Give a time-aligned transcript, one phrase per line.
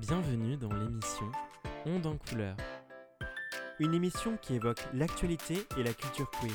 [0.00, 1.26] Bienvenue dans l'émission
[1.84, 2.56] Onde en couleur.
[3.80, 6.52] Une émission qui évoque l'actualité et la culture queer.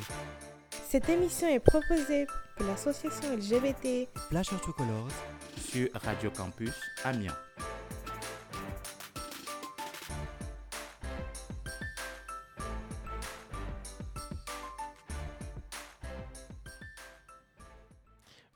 [0.72, 2.26] Cette émission est proposée
[2.58, 5.10] par l'association LGBT Flash Colors
[5.58, 7.36] sur Radio Campus Amiens.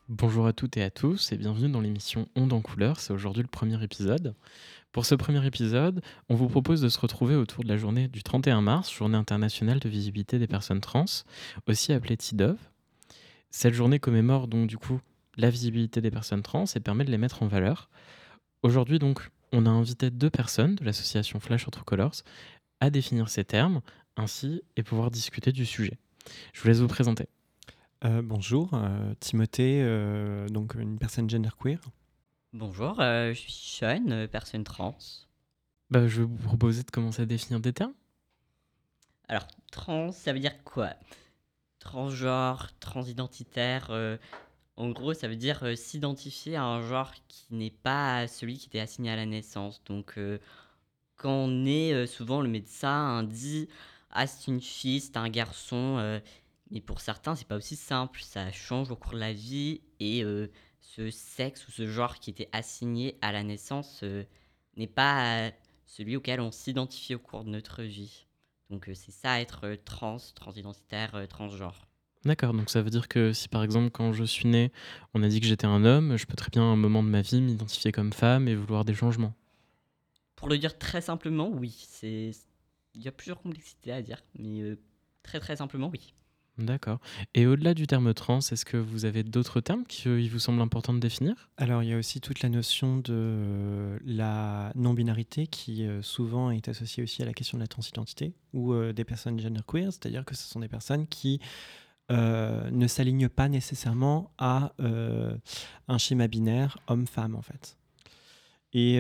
[0.10, 3.00] Bonjour à toutes et à tous et bienvenue dans l'émission Onde en couleur.
[3.00, 4.34] C'est aujourd'hui le premier épisode.
[4.98, 8.24] Pour ce premier épisode, on vous propose de se retrouver autour de la journée du
[8.24, 11.06] 31 mars, journée internationale de visibilité des personnes trans,
[11.68, 12.58] aussi appelée TIDOV.
[13.52, 15.00] Cette journée commémore donc du coup
[15.36, 17.92] la visibilité des personnes trans et permet de les mettre en valeur.
[18.64, 22.24] Aujourd'hui donc, on a invité deux personnes de l'association Flash Entre Colors
[22.80, 23.82] à définir ces termes
[24.16, 26.00] ainsi et pouvoir discuter du sujet.
[26.54, 27.28] Je vous laisse vous présenter.
[28.04, 31.82] Euh, bonjour, euh, Timothée, euh, donc une personne genderqueer.
[32.54, 34.98] Bonjour, euh, je suis Sean, euh, personne trans.
[35.90, 37.94] Bah, je vais vous proposer de commencer à définir des termes.
[39.28, 40.92] Alors, trans, ça veut dire quoi?
[41.80, 44.18] Transgenre, transidentitaire, euh,
[44.78, 48.80] en gros, ça veut dire s'identifier à un genre qui n'est pas celui qui était
[48.80, 49.84] assigné à la naissance.
[49.84, 50.18] Donc,
[51.18, 53.68] quand on est, souvent le médecin dit
[54.12, 56.22] Ah, c'est une fille, c'est un garçon.
[56.72, 58.22] Mais pour certains, c'est pas aussi simple.
[58.22, 60.48] Ça change au cours de la vie et euh,
[60.82, 64.24] ce sexe ou ce genre qui était assigné à la naissance euh,
[64.76, 65.52] n'est pas euh,
[65.86, 68.26] celui auquel on s'identifie au cours de notre vie.
[68.70, 71.88] Donc, euh, c'est ça être trans, transidentitaire, transgenre.
[72.26, 74.72] D'accord, donc ça veut dire que si par exemple quand je suis né,
[75.14, 77.08] on a dit que j'étais un homme, je peux très bien à un moment de
[77.08, 79.34] ma vie m'identifier comme femme et vouloir des changements.
[80.36, 81.86] Pour le dire très simplement, oui.
[81.88, 82.32] C'est
[82.96, 84.76] il y a plusieurs complexités à dire, mais
[85.22, 86.14] très très simplement, oui.
[86.58, 87.00] D'accord.
[87.36, 90.60] Et au-delà du terme trans, est-ce que vous avez d'autres termes qui euh, vous semble
[90.62, 91.50] important de définir?
[91.58, 96.50] Alors il y a aussi toute la notion de euh, la non-binarité qui euh, souvent
[96.50, 100.34] est associée aussi à la question de la transidentité ou des personnes genderqueer, c'est-à-dire que
[100.34, 101.40] ce sont des personnes qui
[102.10, 107.78] ne s'alignent pas nécessairement à un schéma binaire homme-femme en fait.
[108.74, 109.00] Et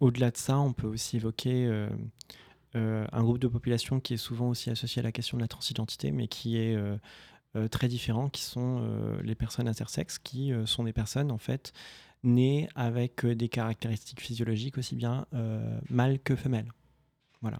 [0.00, 1.88] au-delà de ça, on peut aussi évoquer
[2.74, 6.12] un groupe de population qui est souvent aussi associé à la question de la transidentité,
[6.12, 6.96] mais qui est euh,
[7.56, 11.38] euh, très différent, qui sont euh, les personnes intersexes, qui euh, sont des personnes en
[11.38, 11.72] fait
[12.22, 16.70] nées avec euh, des caractéristiques physiologiques aussi bien euh, mâles que femelles.
[17.42, 17.58] Voilà.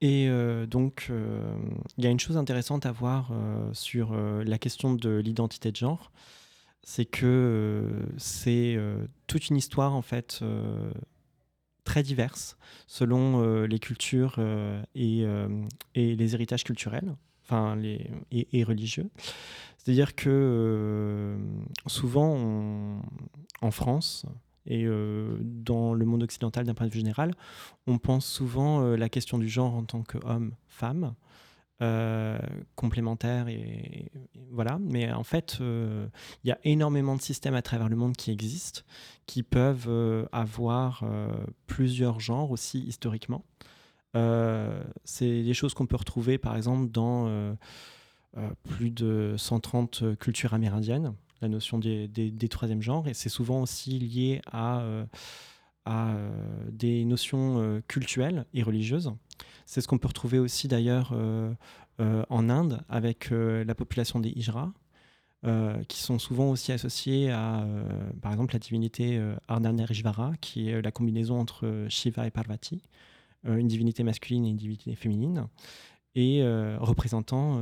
[0.00, 1.58] Et euh, donc, euh,
[1.98, 5.70] il y a une chose intéressante à voir euh, sur euh, la question de l'identité
[5.70, 6.10] de genre,
[6.82, 10.90] c'est que euh, c'est euh, toute une histoire en fait euh,
[11.88, 15.48] très diverse selon euh, les cultures euh, et, euh,
[15.94, 19.08] et les héritages culturels, enfin les et, religieux.
[19.78, 21.38] C'est-à-dire que
[21.86, 23.00] souvent
[23.62, 24.26] en France
[24.66, 24.86] et
[25.40, 27.32] dans le monde occidental d'un point de vue général,
[27.86, 31.14] on pense souvent la question du genre en tant qu'homme-femme.
[31.80, 32.38] Euh,
[32.74, 34.10] complémentaire et,
[34.50, 36.08] voilà mais en fait euh,
[36.42, 38.80] il y a énormément de systèmes à travers le monde qui existent
[39.26, 41.04] qui peuvent euh, avoir
[41.68, 43.44] plusieurs genres aussi historiquement.
[45.04, 47.56] C'est des choses qu'on peut retrouver par exemple dans
[48.64, 52.48] plus de 130 cultures amérindiennes, la notion des, des, des
[52.80, 54.82] genres, et c'est souvent aussi lié à,
[55.88, 56.30] à euh,
[56.70, 59.10] des notions euh, cultuelles et religieuses.
[59.64, 61.54] C'est ce qu'on peut retrouver aussi d'ailleurs euh,
[61.98, 64.70] en Inde avec la population des Hijras,
[65.88, 67.66] qui sont souvent aussi associés à,
[68.22, 72.82] par exemple, la divinité euh, Ardhanarishvara, qui est la combinaison entre Shiva et Parvati,
[73.44, 75.48] une divinité masculine et une divinité féminine,
[76.14, 76.42] et
[76.78, 77.60] représentant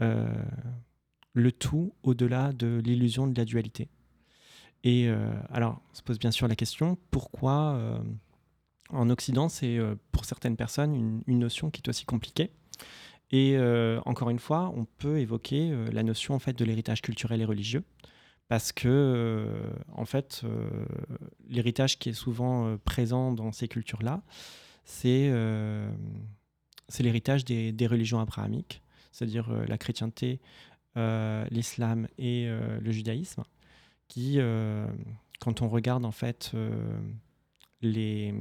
[0.00, 3.88] le tout au-delà de l'illusion de la dualité.
[4.84, 7.98] Et euh, alors, se pose bien sûr la question, pourquoi euh,
[8.90, 12.50] en Occident, c'est euh, pour certaines personnes une, notion qui est aussi compliquée.
[13.30, 13.58] Et
[14.04, 17.82] encore une fois, on peut évoquer la notion en fait de l'héritage culturel et religieux,
[18.46, 19.48] parce que
[19.92, 20.42] en fait,
[21.48, 24.22] l'héritage qui est souvent présent dans ces cultures-là,
[24.84, 25.90] c'est euh,
[26.88, 30.38] c'est l'héritage des, religions abrahamiques, c'est-à-dire la chrétienté,
[30.94, 33.42] l'islam et le judaïsme,
[34.08, 34.86] qui, euh,
[35.40, 36.98] quand on regarde en fait euh,
[37.80, 38.34] les,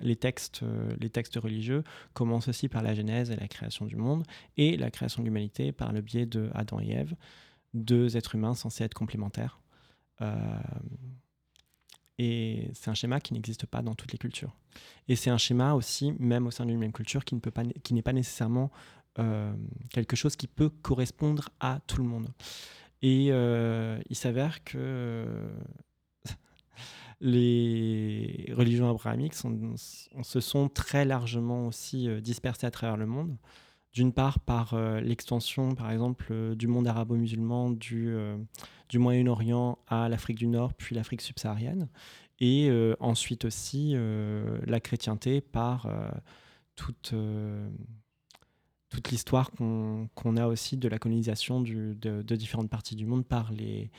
[0.00, 1.84] les, textes, euh, les textes religieux,
[2.14, 4.24] commencent aussi par la Genèse et la création du monde,
[4.56, 7.14] et la création de l'humanité par le biais de Adam et Ève,
[7.74, 9.60] deux êtres humains censés être complémentaires.
[12.20, 14.56] Et c'est un schéma qui n'existe pas dans toutes les cultures.
[15.06, 17.36] Et c'est un schéma aussi, même au sein d'une même culture, qui
[17.94, 18.72] n'est pas nécessairement
[19.90, 22.28] quelque chose qui peut correspondre à tout le monde.
[23.02, 25.26] Et euh, il s'avère que
[27.20, 33.36] les religions abrahamiques se sont très largement aussi dispersées à travers le monde.
[33.92, 38.14] D'une part par l'extension, par exemple, du monde arabo-musulman, du
[38.94, 41.88] Moyen-Orient à l'Afrique du Nord, puis l'Afrique subsaharienne,
[42.38, 43.96] et ensuite aussi
[44.66, 45.88] la chrétienté par
[46.76, 47.14] toute
[48.88, 53.90] toute l'histoire qu'on a aussi de la colonisation de, différentes parties du monde par les,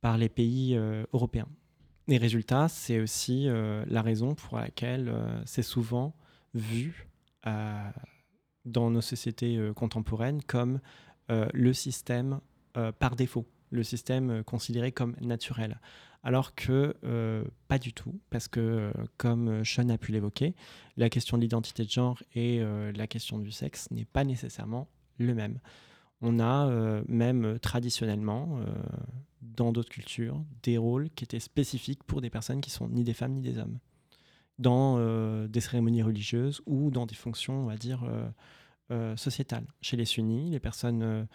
[0.00, 1.48] par les pays euh, européens.
[2.08, 6.14] Les résultats, c'est aussi euh, la raison pour laquelle euh, c'est souvent
[6.54, 7.08] vu
[8.64, 10.80] dans nos sociétés contemporaines comme
[11.28, 12.40] le système
[12.98, 15.78] par défaut, le système considéré comme naturel
[16.26, 20.56] alors que euh, pas du tout, parce que euh, comme Sean a pu l'évoquer,
[20.96, 24.88] la question de l'identité de genre et euh, la question du sexe n'est pas nécessairement
[25.18, 25.60] le même.
[26.20, 28.58] On a même traditionnellement,
[29.42, 33.12] dans d'autres cultures, des rôles qui étaient spécifiques pour des personnes qui sont ni des
[33.12, 33.78] femmes ni des hommes,
[34.58, 34.98] dans
[35.46, 38.02] des cérémonies religieuses ou dans des fonctions, on va dire,
[39.16, 39.66] sociétales.
[39.82, 41.28] Chez les sunnis, les personnes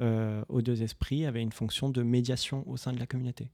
[0.00, 3.50] aux deux esprits avaient une fonction de médiation au sein de la communauté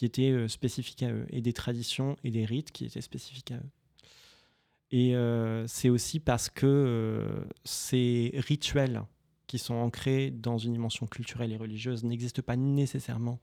[0.00, 3.50] qui étaient euh, spécifiques à eux, et des traditions et des rites qui étaient spécifiques
[3.52, 3.70] à eux.
[4.92, 9.02] Et euh, c'est aussi parce que euh, ces rituels
[9.46, 13.40] qui sont ancrés dans une dimension culturelle et religieuse n'existent pas nécessairement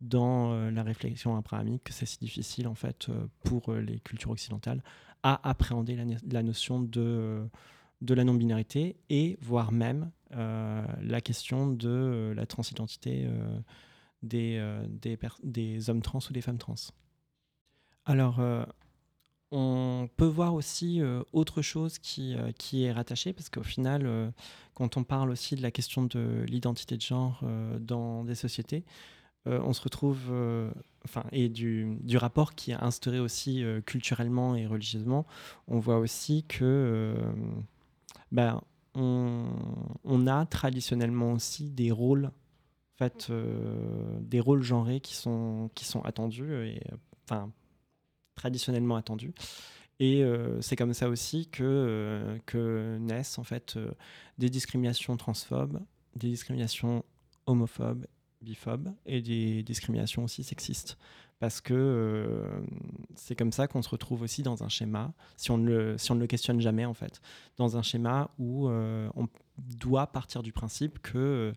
[0.00, 3.06] dans la réflexion abrahamique que c'est si difficile en fait
[3.44, 4.82] pour les cultures occidentales
[5.22, 5.96] à appréhender
[6.28, 7.46] la, notion de,
[8.02, 13.28] de la non-binarité et voire même la question de la transidentité
[14.22, 16.74] des, euh, des, des, hommes trans ou des femmes trans.
[18.04, 18.64] Alors, euh,
[19.50, 24.32] on peut voir aussi euh, autre chose qui, qui est rattachée, parce qu'au final,
[24.74, 27.44] quand on parle aussi de la question de l'identité de genre
[27.80, 28.84] dans des sociétés,
[29.44, 30.32] on se retrouve,
[31.04, 35.26] enfin, et du, du, rapport qui est instauré aussi culturellement et religieusement,
[35.66, 37.16] on voit aussi que
[38.32, 38.60] ben,
[38.94, 42.30] on, a traditionnellement aussi des rôles
[42.98, 46.80] fait, euh, des rôles genrés qui sont, qui sont attendus, et,
[47.24, 47.52] enfin,
[48.34, 49.32] traditionnellement attendus.
[50.00, 53.78] Et euh, c'est comme ça aussi que, euh, que naissent en fait
[54.38, 55.80] des discriminations transphobes,
[56.16, 57.04] des discriminations
[57.46, 58.06] homophobes,
[58.40, 60.98] biphobes et des discriminations aussi sexistes.
[61.42, 62.40] Parce que
[63.16, 66.12] c'est comme ça qu'on se retrouve aussi dans un schéma, si on, ne le, si
[66.12, 67.20] on ne le questionne jamais en fait,
[67.56, 69.28] dans un schéma où on
[69.58, 71.52] doit partir du principe que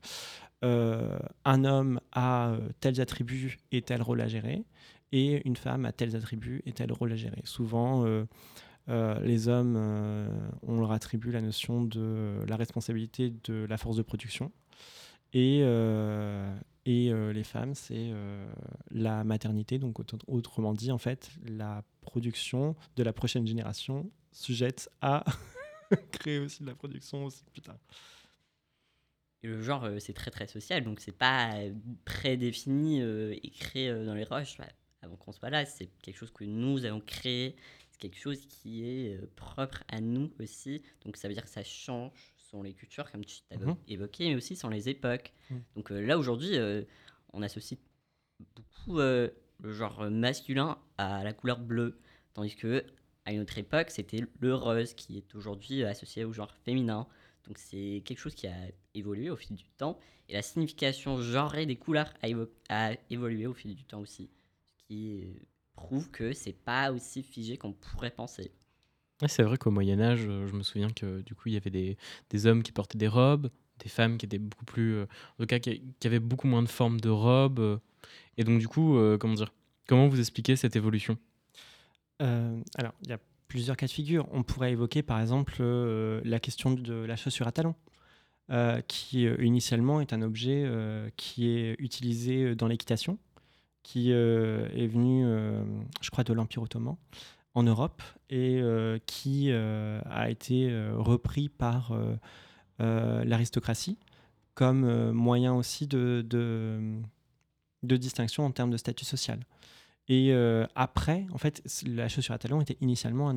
[0.64, 4.64] euh, un homme a euh, tels attributs et tel rôle à gérer,
[5.12, 7.42] et une femme a tels attributs et tel rôle à gérer.
[7.44, 9.78] Souvent, euh, les hommes,
[10.64, 14.52] on leur attribue la notion de la responsabilité de la force de production,
[15.34, 15.62] et,
[16.86, 18.12] et les femmes, c'est
[18.92, 25.24] la maternité, donc autrement dit, en fait, la production de la prochaine génération sujette à
[26.12, 27.44] créer aussi de la production aussi
[29.46, 31.74] le genre, euh, c'est très très social, donc c'est pas euh,
[32.04, 34.58] prédéfini euh, créé dans les roches
[35.02, 35.66] avant qu'on soit là.
[35.66, 37.56] C'est quelque chose que nous avons créé,
[37.92, 40.82] c'est quelque chose qui est propre à nous aussi.
[41.06, 42.12] Donc ça veut dire que ça change
[42.64, 43.76] les cultures, comme tu t'avais mhm.
[43.88, 45.34] évoqué, mais aussi selon les époques.
[45.50, 45.64] Mhm.
[45.76, 46.58] Donc là aujourd'hui,
[47.34, 47.80] on associe
[48.56, 49.32] beaucoup le
[49.64, 52.00] genre masculin à la couleur bleue,
[52.34, 52.86] tandis que
[53.26, 57.08] à une autre époque, c'était le rose qui est aujourd'hui associé au genre féminin.
[57.48, 58.58] Donc c'est quelque chose qui a
[58.94, 62.14] évolué au fil du temps et la signification genrée des couleurs
[62.70, 64.30] a, évolué au fil du temps aussi,
[64.78, 65.24] ce qui
[65.76, 68.52] prouve que c'est pas aussi figé qu'on pourrait penser.
[69.28, 71.98] C'est vrai qu'au Moyen Âge, je me souviens que du coup il y avait des,
[72.30, 75.06] des, hommes qui portaient des robes, des femmes qui étaient beaucoup plus, euh,
[75.38, 77.78] en tout cas qui, avaient beaucoup moins de formes de robes, euh,
[78.38, 79.54] et donc du coup euh, comment dire,
[79.88, 81.18] comment vous expliquez cette évolution?
[82.20, 84.28] Alors il y a plusieurs cas de figure.
[84.32, 87.76] On pourrait évoquer par exemple euh, la question de la chaussure à talons,
[88.52, 90.70] euh, qui euh, initialement est un objet
[91.16, 93.18] qui est utilisé dans l'équitation,
[93.84, 95.26] qui est venu,
[96.02, 96.98] je crois, de l'Empire ottoman
[97.56, 98.62] en Europe et
[99.06, 101.94] qui a été repris par
[102.80, 103.98] l'aristocratie
[104.56, 106.26] comme moyen aussi de,
[107.84, 109.40] distinction en termes de statut social.
[110.08, 113.30] Et euh, après, en fait, la chaussure à talons était initialement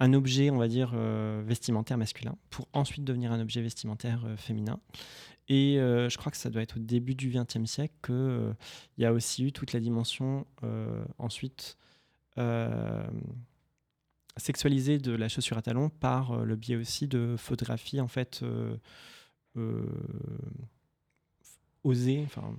[0.00, 4.36] un, objet, on va dire, euh, vestimentaire masculin, pour ensuite devenir un objet vestimentaire euh,
[4.36, 4.78] féminin.
[5.50, 8.54] Et je crois que ça doit être au début du XXe siècle qu'il
[8.98, 10.46] y a aussi eu toute la dimension
[11.16, 11.78] ensuite
[14.36, 18.42] sexualisée de la chaussure à talons par le biais aussi de photographies, en fait,
[21.84, 22.56] osées, enfin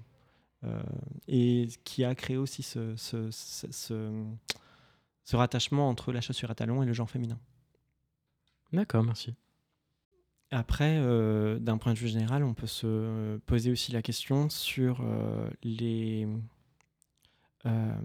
[0.66, 0.84] Euh,
[1.30, 4.26] et qui a créé aussi ce, ce, ce, ce-
[5.24, 7.40] ce rattachement entre la chaussure à talons et le genre féminin.
[8.74, 9.34] D'accord, merci.
[10.52, 15.00] Après, euh, d'un point de vue général, on peut se poser aussi la question sur
[15.00, 16.28] euh, les,
[17.66, 17.96] euh,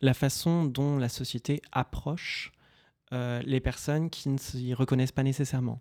[0.00, 2.52] la façon dont la société approche
[3.12, 5.80] euh, les personnes qui ne s'y reconnaissent pas nécessairement.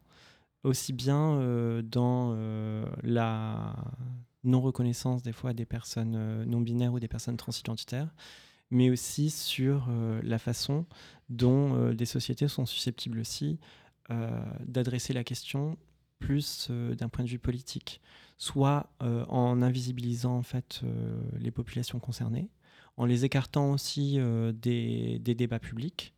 [0.64, 3.76] Aussi bien euh, dans euh, la
[4.44, 8.10] non-reconnaissance des fois des personnes non-binaires ou des personnes transidentitaires,
[8.72, 9.90] mais aussi sur
[10.24, 10.86] la façon
[11.28, 13.60] dont des sociétés sont susceptibles aussi
[14.66, 15.78] d'adresser la question
[16.20, 18.00] plus d'un point de vue politique,
[18.38, 20.84] soit en invisibilisant en fait
[21.38, 22.50] les populations concernées,
[23.00, 26.13] en les écartant aussi euh, des, débats publics,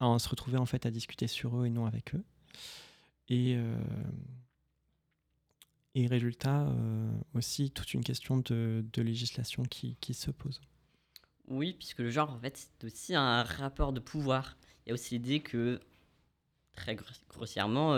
[0.00, 2.24] à se retrouver en fait à discuter sur eux et non avec eux.
[3.28, 3.76] Et, euh,
[5.94, 10.62] résultat, euh, aussi toute une question de, législation qui, qui se pose.
[11.48, 14.56] Oui, puisque le genre, en fait, c'est aussi un rapport de pouvoir.
[14.86, 15.80] Il y a aussi l'idée que,
[16.74, 17.94] très gros- grossièrement,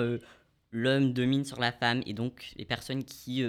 [0.73, 3.45] l'homme domine sur la femme, et donc les personnes qui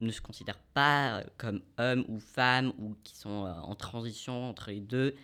[0.00, 4.50] ne se considèrent pas euh, comme hommes ou femmes, ou qui sont euh, en transition
[4.50, 5.14] entre les deux,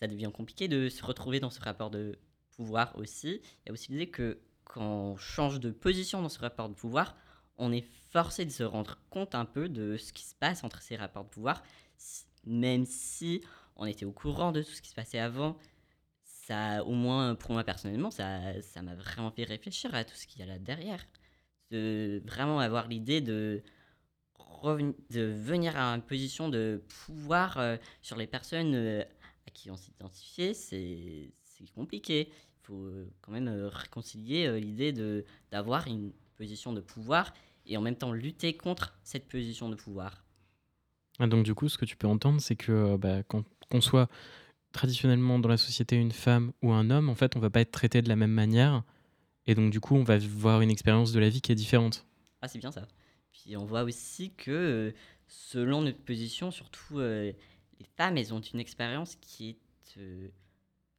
[0.00, 2.18] ça devient compliqué de se retrouver dans ce rapport de
[2.56, 3.40] pouvoir aussi.
[3.44, 6.74] Il y a aussi l'idée que quand on change de position dans ce rapport de
[6.74, 7.16] pouvoir,
[7.58, 10.82] on est forcé de se rendre compte un peu de ce qui se passe entre
[10.82, 11.62] ces rapports de pouvoir
[12.46, 13.42] même si
[13.76, 15.58] on était au courant de tout ce qui se passait avant,
[16.24, 20.26] ça, au moins pour moi personnellement, ça, ça m'a vraiment fait réfléchir à tout ce
[20.26, 21.04] qu'il y a là derrière.
[21.70, 23.62] De vraiment avoir l'idée de,
[24.64, 29.02] de venir à une position de pouvoir euh, sur les personnes euh,
[29.46, 31.30] à qui on s'identifiait, c'est
[31.74, 32.28] compliqué.
[32.30, 34.92] Il faut euh, quand même réconcilier l'idée
[35.50, 37.32] d'avoir une position de pouvoir
[37.66, 40.24] et en même temps lutter contre cette position de pouvoir.
[41.18, 44.08] Ah, donc du coup, ce que tu peux entendre, c'est que bah, quand- qu'on soit
[44.72, 47.70] traditionnellement dans la société une femme ou un homme, en fait, on va pas être
[47.70, 48.82] traité de la même manière.
[49.46, 52.04] Et donc du coup, on va voir une expérience de la vie qui est différente.
[52.42, 52.86] Ah, c'est bien ça.
[53.34, 54.94] Puis on voit aussi que euh,
[55.26, 57.32] selon notre position, surtout euh,
[57.78, 60.28] les femmes, elles ont une expérience qui est euh,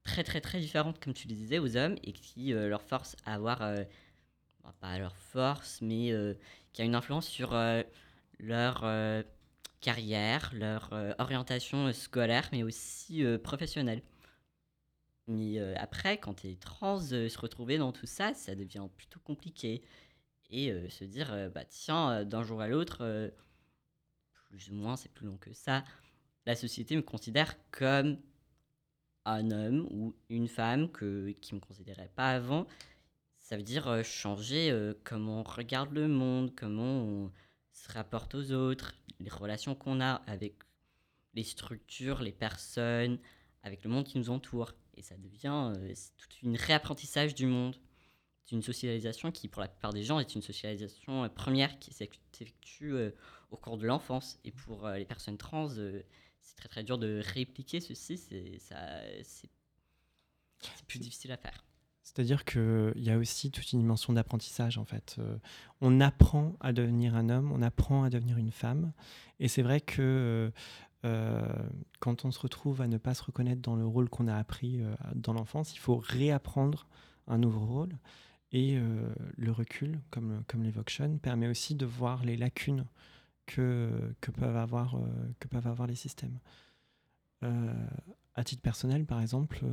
[0.04, 3.36] très très très différente, comme tu le disais, aux hommes et qui leur force à
[3.36, 3.60] avoir,
[4.64, 6.14] bon, pas leur force, mais
[6.74, 7.58] qui a une influence sur
[8.40, 8.86] leur
[9.82, 14.04] carrière, leur orientation scolaire, mais aussi professionnelle.
[15.28, 19.82] Mais après, quand tu es trans, se retrouver dans tout ça, ça devient plutôt compliqué
[20.50, 23.32] et se dire bah tiens d'un jour à l'autre
[24.50, 25.84] plus ou moins c'est plus long que ça
[26.46, 28.18] la société me considère comme
[29.26, 32.68] un homme ou une femme que qui me considérait pas avant.
[33.40, 37.32] Ça veut dire changer comment on regarde le monde comment on
[37.72, 40.56] se rapporte aux autres les relations qu'on a avec
[41.34, 43.20] les structures les personnes
[43.64, 44.74] avec le monde qui nous entoure.
[44.98, 45.74] Et ça devient
[46.18, 47.76] tout une réapprentissage du monde
[48.52, 52.94] une socialisation qui, pour la plupart des gens, est une socialisation euh, première qui s'effectue
[52.94, 53.12] euh,
[53.52, 54.40] au cours de l'enfance.
[54.44, 58.18] Et pour euh, les personnes trans, c'est très très dur de répliquer ceci.
[58.18, 61.66] C'est c'est c'est plus difficile à faire.
[62.06, 65.16] C'est-à-dire qu'il y a aussi toute une dimension d'apprentissage, en fait.
[65.18, 65.38] Euh,
[65.82, 68.94] on apprend à devenir un homme, on apprend à devenir une femme.
[69.40, 70.52] Et c'est vrai que
[71.04, 71.42] euh,
[72.00, 74.82] quand on se retrouve à ne pas se reconnaître dans le rôle qu'on a appris
[74.82, 76.88] euh, dans l'enfance, il faut réapprendre
[77.28, 77.98] un nouveau rôle.
[78.52, 80.64] Et euh, le recul, comme, comme
[81.22, 82.86] permet aussi de voir les lacunes
[83.46, 86.40] que, que, peuvent, avoir, euh, peuvent avoir les systèmes.
[87.44, 87.74] Euh,
[88.36, 89.64] à titre personnel, par exemple,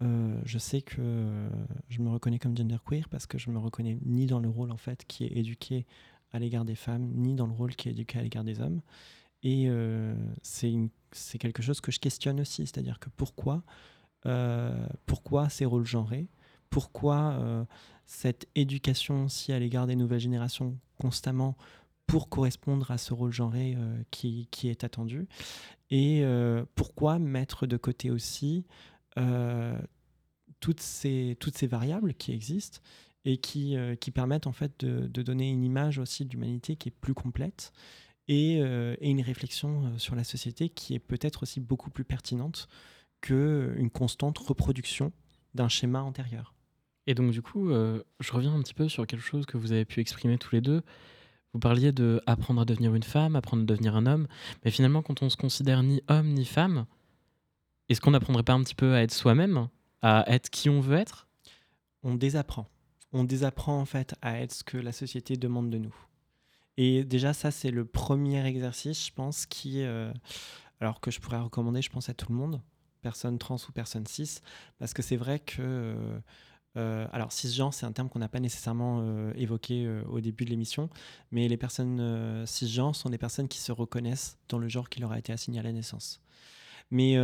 [0.00, 1.48] je sais que
[1.88, 4.76] je me reconnais comme genderqueer parce que je me reconnais ni dans le rôle en
[4.78, 5.86] fait qui est éduqué
[6.32, 8.80] à l'égard des femmes, ni dans le rôle qui est éduqué à l'égard des hommes.
[9.42, 9.68] Et
[10.42, 13.62] c'est quelque chose que je questionne aussi, c'est-à-dire que pourquoi,
[15.04, 16.28] pourquoi ces rôles genrés,
[16.70, 17.64] pourquoi euh,
[18.06, 21.56] cette éducation aussi à l'égard des nouvelles générations constamment
[22.06, 25.28] pour correspondre à ce rôle genré euh, qui, est attendu,
[25.90, 28.64] et euh, pourquoi mettre de côté aussi
[30.60, 32.80] toutes, ces, variables qui existent
[33.24, 33.76] et qui,
[34.14, 37.72] permettent en fait de, donner une image aussi d'humanité qui est plus complète
[38.28, 42.68] et, et une réflexion sur la société qui est peut-être aussi beaucoup plus pertinente
[43.20, 45.12] qu'une constante reproduction
[45.54, 46.54] d'un schéma antérieur.
[47.06, 49.72] Et donc du coup, euh, je reviens un petit peu sur quelque chose que vous
[49.72, 50.82] avez pu exprimer tous les deux.
[51.52, 54.28] Vous parliez de apprendre à devenir une femme, apprendre à devenir un homme,
[54.64, 56.86] mais finalement, quand on se considère ni homme ni femme,
[57.88, 59.68] est-ce qu'on n'apprendrait pas un petit peu à être soi-même,
[60.00, 61.26] à être qui on veut être?
[62.04, 62.68] On désapprend.
[63.12, 65.94] On désapprend en fait à être ce que la société demande de nous.
[66.76, 70.12] Et déjà, ça, c'est le premier exercice, je pense, qui, euh,
[70.80, 72.62] alors que je pourrais recommander, je pense, à tout le monde,
[73.02, 74.38] personne trans ou personne cis,
[74.78, 76.20] parce que c'est vrai que, euh,
[76.76, 80.44] euh, alors cisgenre, c'est un terme qu'on n'a pas nécessairement euh, évoqué euh, au début
[80.44, 80.88] de l'émission,
[81.32, 85.12] mais les personnes cisgenres sont des personnes qui se reconnaissent dans le genre qui leur
[85.12, 86.20] a été assigné à la naissance.
[86.92, 87.16] Mais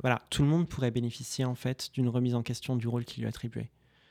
[0.00, 3.20] voilà, tout le monde pourrait bénéficier en fait d'une remise en question du rôle qui
[3.20, 3.70] lui est attribué.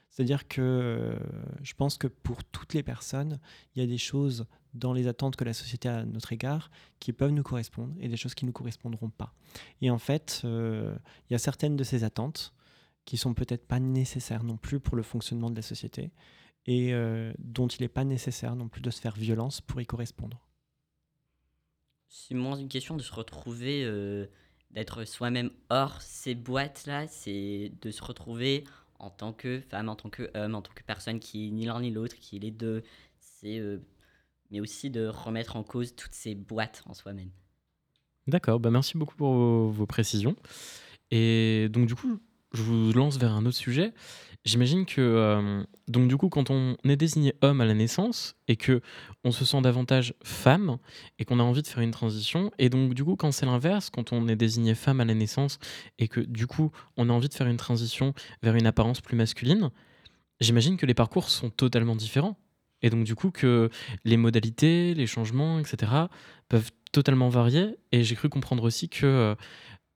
[0.09, 1.15] C'est-à-dire que
[1.61, 3.39] je pense que pour toutes les personnes,
[3.75, 6.71] il y a des choses dans les attentes que la société a à notre égard
[6.99, 9.33] qui peuvent nous correspondre et des choses qui ne nous correspondront pas.
[9.81, 12.53] Et en fait, il y a certaines de ces attentes
[13.05, 16.11] qui sont peut-être pas nécessaires non plus pour le fonctionnement de la société
[16.65, 19.85] et euh, dont il n'est pas nécessaire non plus de se faire violence pour y
[19.85, 20.47] correspondre.
[22.07, 24.27] C'est moins une question de se retrouver, euh,
[24.71, 28.63] d'être soi-même hors ces boîtes-là, c'est de se retrouver
[28.99, 31.81] en tant que femme, en tant qu'homme, en tant que personne qui est ni l'un
[31.81, 32.83] ni l'autre, qui est les deux.
[33.19, 33.79] C'est, euh,
[34.51, 37.31] mais aussi de remettre en cause toutes ces boîtes en soi-même.
[38.27, 40.35] D'accord, bah merci beaucoup pour vos, vos précisions.
[41.11, 42.21] Et donc du coup,
[42.53, 43.93] je vous lance vers un autre sujet.
[44.45, 48.57] J'imagine que euh, donc du coup, quand on est désigné homme à la naissance et
[48.57, 48.81] que
[49.23, 50.77] on se sent davantage femme
[51.17, 53.89] et qu'on a envie de faire une transition, et donc du coup, quand c'est l'inverse,
[53.89, 55.59] quand on est désigné femme à la naissance
[55.97, 59.15] et que du coup, on a envie de faire une transition vers une apparence plus
[59.15, 59.69] masculine,
[60.41, 62.37] j'imagine que les parcours sont totalement différents.
[62.81, 63.69] Et donc du coup que
[64.03, 65.89] les modalités, les changements, etc.
[66.49, 67.77] peuvent totalement varier.
[67.93, 69.35] Et j'ai cru comprendre aussi que euh,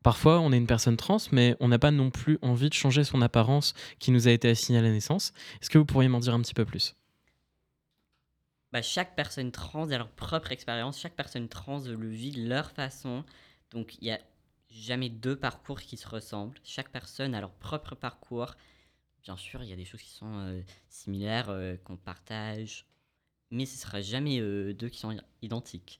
[0.07, 3.03] parfois on est une personne trans, mais on n'a pas non plus envie de changer
[3.03, 5.33] son apparence qui nous a été assignée à la naissance.
[5.61, 6.95] Est-ce que vous pourriez m'en dire un petit peu plus?
[8.71, 12.71] Bah, chaque personne trans a leur propre expérience, chaque personne trans le vit de leur
[12.71, 13.25] façon.
[13.71, 14.21] Donc il n'y a
[14.69, 16.57] jamais deux parcours qui se ressemblent.
[16.63, 18.55] Chaque personne a leur propre parcours.
[19.23, 22.85] Bien sûr, il y a des choses qui sont euh, similaires, euh, qu'on partage,
[23.51, 25.99] mais ce ne sera jamais euh, deux qui sont identiques.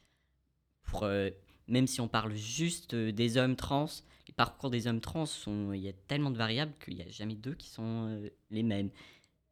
[1.68, 3.88] Même si on parle juste euh, des hommes trans,
[4.28, 7.10] les parcours des hommes trans, sont, il y a tellement de variables qu'il n'y a
[7.10, 8.90] jamais deux qui sont euh, les mêmes.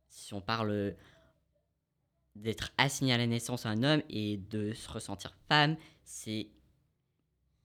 [0.10, 0.92] Si on parle euh,
[2.36, 6.48] d'être assigné à la naissance à un homme et de se ressentir femme, c'est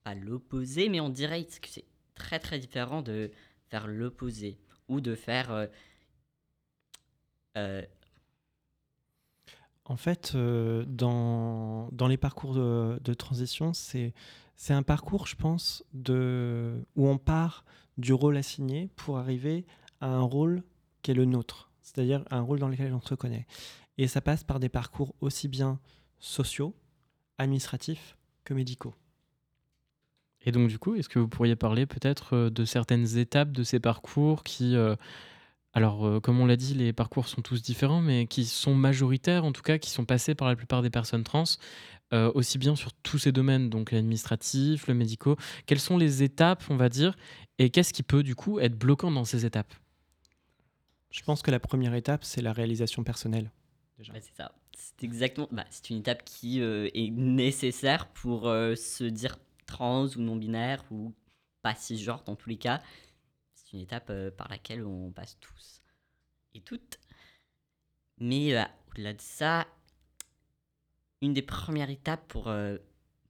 [0.03, 1.85] pas l'opposé, mais on dirait que c'est
[2.15, 3.31] très très différent de
[3.69, 4.59] faire l'opposé
[4.89, 5.69] ou de faire
[9.85, 14.15] En fait, euh, dans, dans les parcours de, transition, c'est
[14.69, 17.65] un parcours, je pense, de, où on part
[17.99, 19.67] du rôle assigné pour arriver
[20.01, 20.63] à un rôle
[21.03, 23.47] qui est le nôtre, c'est-à-dire un rôle dans lequel on se reconnaît.
[23.99, 25.79] Et ça passe par des parcours aussi bien
[26.19, 26.75] sociaux,
[27.39, 28.95] administratifs que médicaux.
[30.43, 33.63] Et donc du coup, est-ce que vous pourriez parler peut-être euh, de certaines étapes de
[33.63, 34.97] ces parcours qui, euh,
[35.73, 39.45] alors euh, comme on l'a dit, les parcours sont tous différents, mais qui sont majoritaires,
[39.45, 41.45] en tout cas, qui sont passés par la plupart des personnes trans,
[42.13, 45.37] euh, aussi bien sur tous ces domaines, donc l'administratif, le médicaux.
[45.67, 47.17] Quelles sont les étapes, on va dire,
[47.59, 49.73] et qu'est-ce qui peut du coup être bloquant dans ces étapes?
[51.11, 53.51] Je pense que la première étape, c'est la réalisation personnelle.
[53.99, 54.13] déjà.
[54.13, 54.53] bah, c'est ça.
[54.73, 55.49] C'est exactement.
[55.53, 60.37] Bah, c'est une étape qui euh, est nécessaire pour euh, se dire trans ou non
[60.37, 61.13] binaire ou
[61.63, 62.81] pas cisgenre dans tous les cas.
[63.73, 65.83] Une étape euh, par laquelle on passe tous
[66.55, 66.99] et toutes.
[68.19, 69.67] Mais euh, au-delà de ça,
[71.21, 72.79] une des premières étapes pour euh,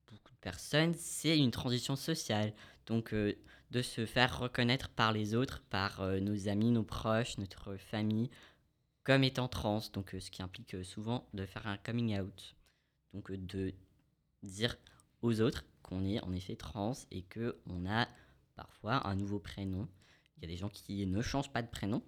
[0.07, 2.55] beaucoup de personnes, c'est une transition sociale.
[2.87, 8.29] Donc, de se faire reconnaître par les autres, par nos amis, nos proches, notre famille,
[9.05, 9.81] comme étant trans.
[9.93, 12.57] Donc, ce qui implique souvent de faire un coming out.
[13.13, 13.73] Donc, de
[14.43, 14.77] dire
[15.23, 18.09] aux autres qu'on est en effet trans et que on a
[18.57, 19.89] parfois un nouveau prénom.
[20.41, 22.03] Il y a des gens qui ne changent pas de prénom,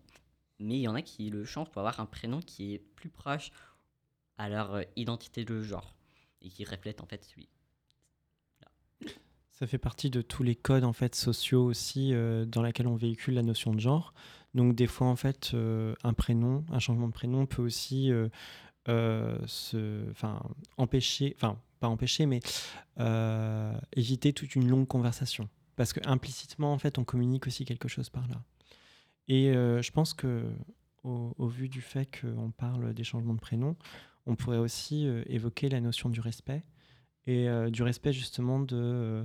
[0.59, 3.11] mais il y en a qui le changent pour avoir un prénom qui est plus
[3.11, 3.51] proche
[4.39, 5.95] à leur euh, identité de genre
[6.41, 7.49] et qui reflète en fait celui.
[9.51, 12.97] Ça fait partie de tous les codes en fait sociaux aussi euh, dans lesquels on
[12.97, 14.15] véhicule la notion de genre.
[14.55, 18.11] Donc des fois en fait euh, un prénom, un changement de prénom peut aussi
[18.87, 20.43] se, enfin
[20.79, 22.41] empêcher, enfin pas empêcher mais
[23.95, 28.11] éviter toute une longue conversation parce que implicitement en fait on communique aussi quelque chose
[28.11, 28.43] par là.
[29.29, 30.45] Et euh, je pense que
[31.05, 33.77] au, au vu du fait qu'on parle des changements de prénom,
[34.27, 36.65] on pourrait aussi euh, évoquer la notion du respect
[37.27, 39.23] et euh, du respect justement de,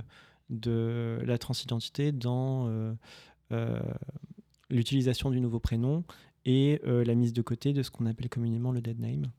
[0.50, 2.96] de la transidentité dans
[4.70, 6.04] l'utilisation du nouveau prénom
[6.44, 9.30] et la mise de côté de ce qu'on appelle communément le dead name,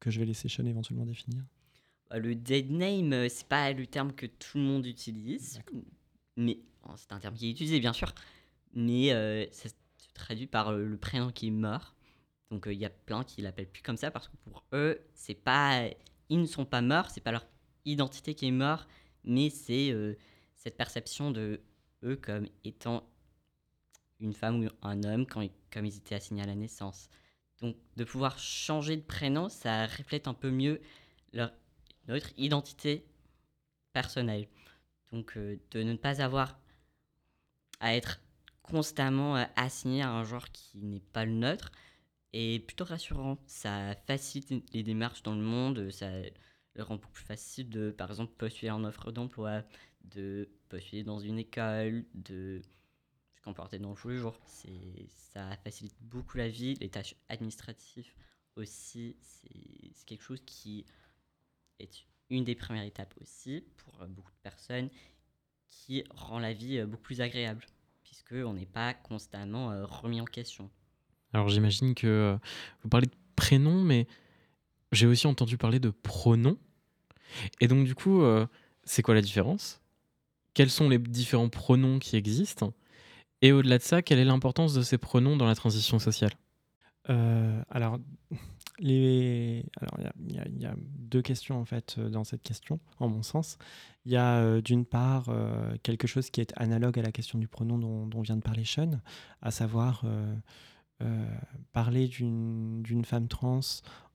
[0.00, 1.42] que je vais laisser Sean éventuellement définir.
[2.10, 5.60] Bah, Le dead name, c'est pas le terme que tout le monde utilise,
[6.36, 8.12] mais bon, c'est un terme qui est utilisé bien sûr,
[8.74, 9.74] mais euh, ça se
[10.14, 11.94] traduit par euh, le prénom qui est mort.
[12.50, 15.00] Donc euh, il y a plein qui l'appellent plus comme ça parce que pour eux,
[15.14, 15.88] c'est pas
[16.28, 17.46] ils ne sont pas morts, c'est pas leur
[17.84, 18.88] identité qui est morte,
[19.24, 19.94] mais c'est
[20.56, 21.60] cette perception de
[22.02, 23.08] eux comme étant
[24.18, 27.08] une femme ou un homme quand, comme ils étaient assignés à la naissance.
[27.60, 30.80] Donc de pouvoir changer de prénom, ça reflète un peu mieux
[31.32, 31.52] leur,
[32.08, 33.06] notre identité
[33.92, 34.48] personnelle.
[35.12, 36.58] Donc euh, de ne pas avoir
[37.80, 38.20] à être
[38.62, 41.70] constamment euh, assigné à un genre qui n'est pas le nôtre
[42.32, 43.38] est plutôt rassurant.
[43.46, 46.10] Ça facilite les démarches dans le monde, ça
[46.74, 49.62] le rend beaucoup plus facile de, par exemple, postuler en offre d'emploi,
[50.04, 52.60] de postuler dans une école, de
[53.34, 54.38] se comporter dans le jour le jour.
[55.32, 58.12] Ça facilite beaucoup la vie, les tâches administratives
[58.56, 59.16] aussi.
[59.22, 60.84] C'est quelque chose qui
[61.78, 64.88] est une des premières étapes aussi pour euh, beaucoup de personnes
[65.68, 67.66] qui rend la vie euh, beaucoup plus agréable
[68.02, 70.70] puisqu'on n'est pas constamment euh, remis en question.
[71.32, 72.38] Alors j'imagine que
[72.82, 74.06] vous parlez de prénom, mais
[74.92, 76.56] j'ai aussi entendu parler de pronom.
[77.60, 78.22] Et donc du coup,
[78.84, 79.82] c'est quoi la différence?
[80.54, 82.72] Quels sont les différents pronoms qui existent?
[83.42, 86.32] Et au-delà de ça, quelle est l'importance de ces pronoms dans la transition sociale?
[87.04, 87.98] Alors,
[88.78, 89.64] les...
[89.80, 89.94] Alors,
[90.28, 93.58] il y, a deux questions en fait dans cette question, en mon sens.
[94.04, 95.30] Il y a d'une part
[95.82, 98.64] quelque chose qui est analogue à la question du pronom dont, dont vient de parler
[98.64, 99.00] Sean,
[99.42, 100.04] à savoir
[101.72, 103.60] parler d'une femme trans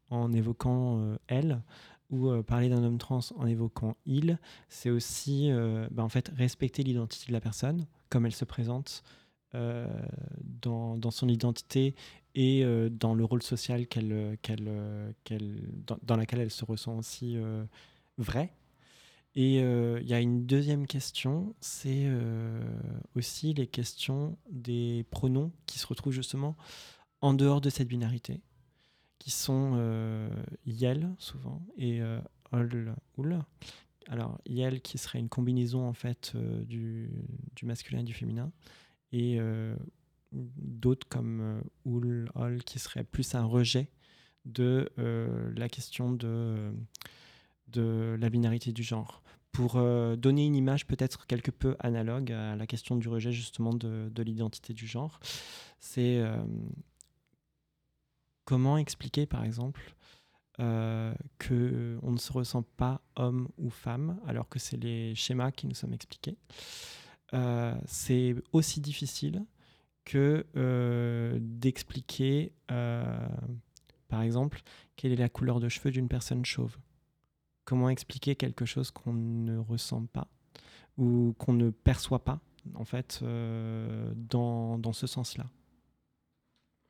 [0.09, 1.61] en évoquant elle
[2.09, 5.51] ou parler d'un homme trans en évoquant il, c'est aussi
[5.91, 9.03] bah, en fait respecter l'identité de la personne comme elle se présente
[9.53, 11.95] dans, dans, son identité
[12.35, 17.37] et dans le rôle social qu'elle, qu'elle, qu'elle, dans, dans, laquelle elle se ressent aussi
[18.17, 18.53] vraie.
[19.35, 22.07] Et il y a une deuxième question, c'est
[23.15, 26.55] aussi les questions des pronoms qui se retrouvent justement
[27.21, 28.41] en dehors de cette binarité,
[29.19, 29.77] qui sont
[30.65, 32.01] yel souvent et
[32.51, 33.39] ol, ul.
[34.07, 37.09] Alors yel qui serait une combinaison en fait du,
[37.55, 38.51] du, masculin et du féminin,
[39.11, 39.39] et
[40.31, 43.89] d'autres comme ul, ol qui serait plus un rejet
[44.45, 44.89] de
[45.55, 46.73] la question de
[47.71, 49.21] de la binarité du genre.
[49.51, 53.73] Pour euh, donner une image peut-être quelque peu analogue à la question du rejet justement
[53.73, 55.19] de, de l'identité du genre,
[55.79, 56.41] c'est euh,
[58.45, 59.93] comment expliquer par exemple
[60.59, 65.67] euh, qu'on ne se ressent pas homme ou femme alors que c'est les schémas qui
[65.67, 66.37] nous sont expliqués.
[67.33, 69.45] Euh, c'est aussi difficile
[70.03, 70.45] que
[71.39, 74.61] d'expliquer, par exemple,
[74.95, 76.77] quelle est la couleur de cheveux d'une personne chauve
[77.71, 80.27] comment expliquer quelque chose qu'on ne ressent pas
[80.97, 82.39] ou qu'on ne perçoit pas,
[82.75, 85.45] en fait, euh, dans, dans, ce sens-là.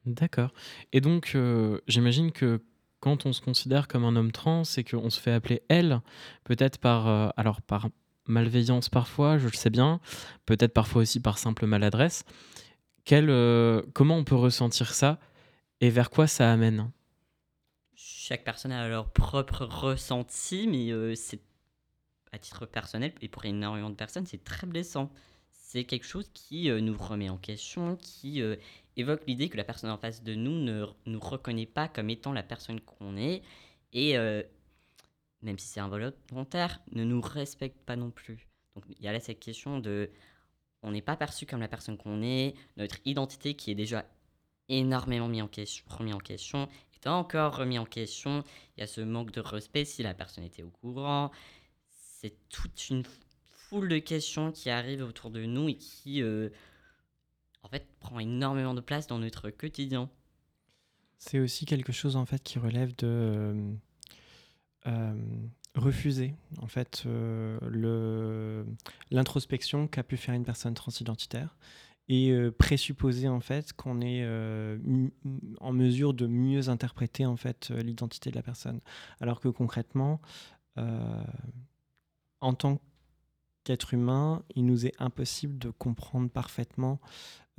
[0.05, 0.53] D'accord.
[0.91, 2.63] Et donc, euh, j'imagine que
[2.99, 6.01] quand on se considère comme un homme trans et qu'on se fait appeler elle,
[6.43, 7.89] peut-être par, euh, alors par
[8.31, 9.99] malveillance parfois, je le sais bien,
[10.45, 12.23] peut-être parfois aussi par simple maladresse,
[13.05, 13.27] quel,
[13.93, 15.19] comment on peut ressentir ça
[15.81, 16.91] et vers quoi ça amène?
[18.31, 21.41] Chaque personne a leur propre ressenti, mais euh, c'est
[22.31, 25.11] à titre personnel et pour énormément de personnes, c'est très blessant.
[25.51, 28.55] C'est quelque chose qui euh, nous remet en question, qui euh,
[28.95, 32.31] évoque l'idée que la personne en face de nous ne nous reconnaît pas comme étant
[32.31, 33.41] la personne qu'on est
[33.93, 34.15] et
[35.41, 38.47] même si c'est involontaire, ne nous respecte pas non plus.
[38.75, 40.09] Donc il y a là cette question de
[40.83, 44.05] on n'est pas perçu comme la personne qu'on est, notre identité qui est déjà
[44.69, 46.67] énormément mis en question, remis en question
[47.09, 48.43] encore remis en question.
[48.75, 51.31] Il y a ce manque de respect si la personne était au courant.
[51.89, 53.03] C'est toute une
[53.69, 56.49] foule de questions qui arrivent autour de nous et qui, euh,
[57.63, 60.09] en fait, prend énormément de place dans notre quotidien.
[61.17, 63.73] C'est aussi quelque chose, en fait, qui relève de euh,
[65.75, 67.05] refuser, en fait,
[69.11, 71.55] l'introspection qu'a pu faire une personne transidentitaire
[72.11, 74.77] et euh, présupposer en fait qu'on est euh,
[75.61, 78.81] en mesure de mieux interpréter en fait euh, l'identité de la personne.
[79.21, 80.21] Alors que concrètement,
[82.39, 82.81] en tant
[83.63, 86.99] qu'être humain, il nous est impossible de comprendre parfaitement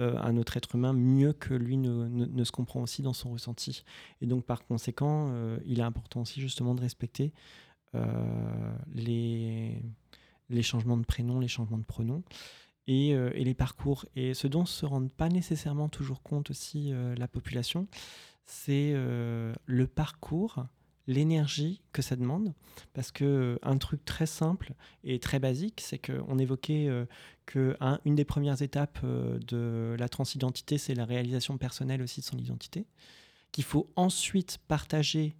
[0.03, 3.85] un autre être humain mieux que lui ne, se comprend aussi dans son ressenti.
[4.21, 5.33] Et donc par conséquent,
[5.65, 7.33] il est important aussi justement de respecter
[8.95, 9.83] les,
[10.51, 12.23] les changements de prénom, les changements de pronoms.
[12.89, 14.07] Euh, et, les parcours.
[14.17, 17.87] Et ce dont se rend pas nécessairement toujours compte aussi euh, la population,
[18.45, 20.67] c'est euh, le parcours,
[21.07, 22.55] l'énergie que ça demande.
[22.95, 26.89] Parce que un truc très simple et très basique, c'est qu'on évoquait
[27.55, 32.87] une des premières étapes de la transidentité, c'est la réalisation personnelle aussi de son identité.
[33.51, 35.37] Qu'il faut ensuite partager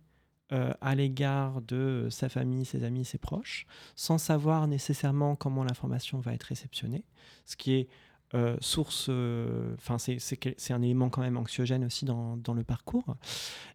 [0.53, 3.65] euh, à l'égard de sa famille, ses amis, ses proches,
[3.97, 7.07] sans savoir nécessairement comment l'information va être réceptionnée,
[7.47, 7.89] ce qui est
[8.35, 13.17] euh, source, euh, enfin c'est un élément quand même anxiogène aussi dans, dans le parcours.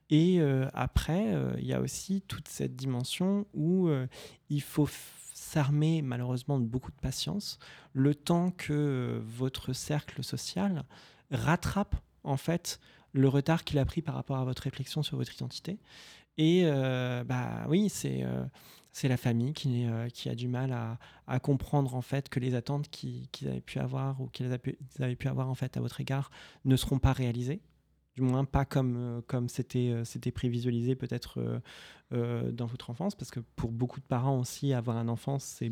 [0.10, 0.40] Et
[0.74, 3.90] après, il y a aussi toute cette dimension où
[4.50, 4.88] il faut
[5.34, 7.60] s'armer malheureusement de beaucoup de patience,
[7.92, 10.86] le temps que votre cercle social
[11.30, 12.80] rattrape en fait
[13.12, 15.78] le retard qu'il a pris par rapport à votre réflexion sur votre identité.
[16.38, 18.44] Et euh, bah oui, c'est euh,
[18.98, 20.74] c'est la famille qui, euh, qui a du mal
[21.28, 25.28] à, comprendre en fait que les attentes qu'ils avaient pu avoir ou qu'ils avaient pu
[25.28, 26.32] avoir en fait à votre égard
[26.66, 27.62] ne seront pas réalisées.
[28.16, 31.62] Du moins pas comme comme c'était c'était prévisualisé peut-être
[32.12, 35.72] dans votre enfance parce que pour beaucoup de parents aussi avoir un enfant c'est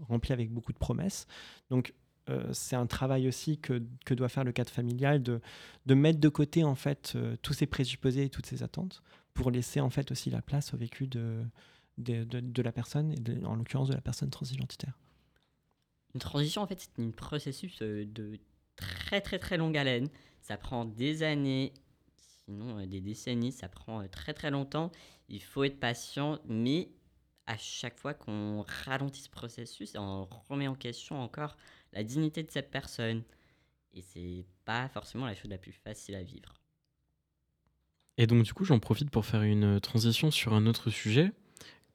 [0.00, 1.28] rempli avec beaucoup de promesses.
[1.70, 1.94] Donc
[2.50, 5.40] c'est un travail aussi que, que, doit faire le cadre familial de,
[5.86, 9.78] de mettre de côté en fait tous ces présupposés et toutes ces attentes pour laisser
[9.80, 11.44] en fait aussi la place au vécu de,
[11.98, 14.98] de, de, la personne, et en l'occurrence de la personne transidentitaire.
[16.14, 18.38] Une transition, en fait, c'est un processus euh, de
[18.76, 20.08] très très très longue haleine.
[20.40, 21.72] Ça prend des années,
[22.16, 24.92] sinon euh, des décennies, ça prend euh, très très longtemps.
[25.28, 26.90] Il faut être patient, mais
[27.46, 31.56] à chaque fois qu'on ralentit ce processus, on remet en question encore
[31.92, 33.22] la dignité de cette personne.
[33.92, 36.54] Et c'est pas forcément la chose la plus facile à vivre.
[38.18, 41.32] Et donc, du coup, j'en profite pour faire une transition sur un autre sujet.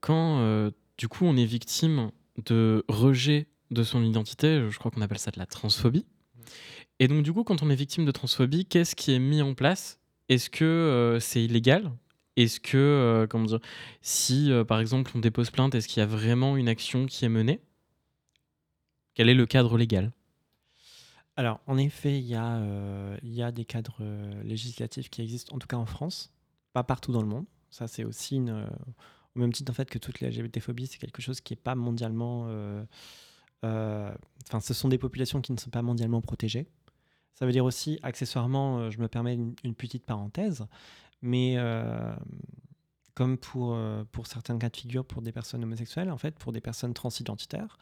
[0.02, 2.12] Quand, euh, du coup, on est victime
[2.46, 6.06] de rejet de son identité, je crois qu'on appelle ça de la transphobie.
[7.00, 9.54] Et donc, du coup, quand on est victime de transphobie, qu'est-ce qui est mis en
[9.54, 10.00] place?
[10.30, 11.92] Est-ce que euh, c'est illégal?
[12.36, 13.60] Est-ce que, euh, comment dire,
[14.02, 17.30] si par exemple on dépose plainte, est-ce qu'il y a vraiment une action qui est
[17.30, 17.62] menée?
[19.14, 20.12] Quel est le cadre légal?
[21.36, 25.60] Alors, en effet, il y, euh, y a des cadres euh, législatifs qui existent, en
[25.60, 26.32] tout cas en France,
[26.74, 27.46] pas partout dans le monde.
[27.70, 28.68] Ça, c'est aussi une, euh,
[29.36, 31.76] au même titre en fait que toute la LGBT-phobie, c'est quelque chose qui n'est pas
[31.76, 32.48] mondialement.
[33.64, 36.68] Enfin, ce sont des populations qui ne sont pas mondialement protégées.
[37.34, 40.66] Ça veut dire aussi, accessoirement, je me permets une, petite parenthèse,
[41.22, 41.58] mais
[43.14, 43.78] comme pour,
[44.12, 47.78] pour certains cas de figure pour des personnes homosexuelles, en fait, pour des personnes transidentitaires,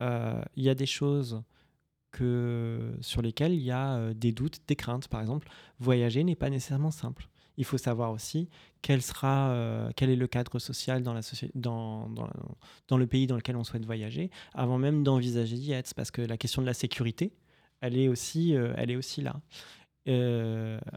[0.00, 1.42] il y a des choses
[2.10, 5.08] que, sur lesquels il y a euh, des doutes, des craintes.
[5.08, 7.28] Par exemple, voyager n'est pas nécessairement simple.
[7.58, 8.48] Il faut savoir aussi
[8.80, 11.20] quel, sera, euh, quel est le cadre social dans, la
[11.54, 12.30] dans, dans,
[12.88, 16.22] dans, le pays dans lequel on souhaite voyager, avant même d'envisager d'y être, parce que
[16.22, 17.32] la question de la sécurité,
[17.80, 19.40] elle est aussi, euh, elle est aussi là.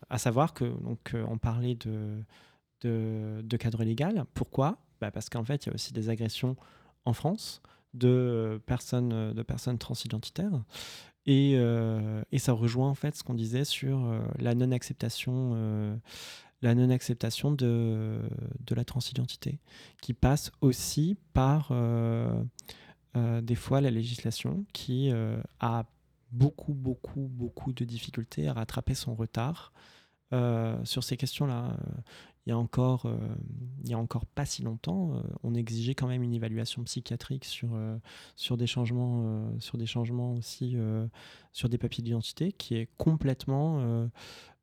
[0.09, 2.23] à savoir que, donc, on parlait de,
[2.81, 4.25] de, de cadre légal.
[4.33, 4.77] Pourquoi?
[5.01, 6.55] Bah Parce qu'en fait, il y a aussi des agressions
[7.05, 7.61] en France
[7.93, 10.63] de personnes, de personnes transidentitaires.
[11.25, 15.95] Et, euh, et, ça rejoint en fait ce qu'on disait sur euh, la non-acceptation euh,
[16.61, 18.19] la non-acceptation de,
[18.65, 19.59] de, la transidentité,
[20.01, 21.73] qui passe aussi par
[23.15, 25.11] des fois la législation qui
[25.59, 25.85] a
[26.31, 29.73] beaucoup, beaucoup, beaucoup de difficultés à rattraper son retard
[30.83, 31.75] sur ces questions-là.
[32.45, 33.17] Il y a encore, euh,
[33.83, 37.45] il y a encore pas si longtemps, euh, on exigeait quand même une évaluation psychiatrique
[37.45, 37.97] sur, euh,
[38.35, 40.75] sur, des, changements, sur des changements aussi
[41.51, 44.09] sur des papiers d'identité qui est complètement,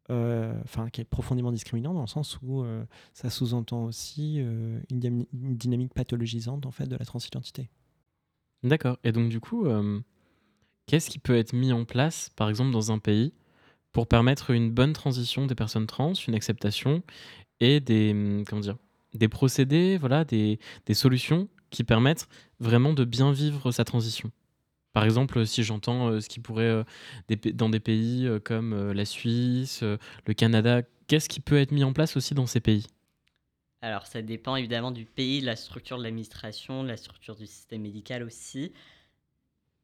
[0.08, 2.64] enfin, qui est profondément discriminant dans le sens où
[3.12, 4.36] ça sous-entend aussi
[4.90, 7.68] une, dynamique pathologisante en fait de la transidentité.
[8.62, 8.98] D'accord.
[9.04, 9.66] Et donc du coup,
[10.86, 13.32] qu'est-ce qui peut être mis en place, par exemple, dans un pays
[13.92, 17.02] pour permettre une bonne transition des personnes trans, une acceptation
[17.60, 18.76] et des, hum, comment dire,
[19.14, 22.28] des procédés, voilà, des, des solutions qui permettent
[22.60, 24.30] vraiment de bien vivre sa transition?
[24.98, 26.82] Par exemple, si j'entends euh, ce qui pourrait, euh,
[27.54, 31.92] dans des pays euh, comme la Suisse, le Canada, qu'est-ce qui peut être mis en
[31.92, 32.88] place aussi dans ces pays?
[33.80, 37.46] Alors, ça dépend évidemment du pays, de la structure de l'administration, de la structure du
[37.46, 38.72] système médical aussi.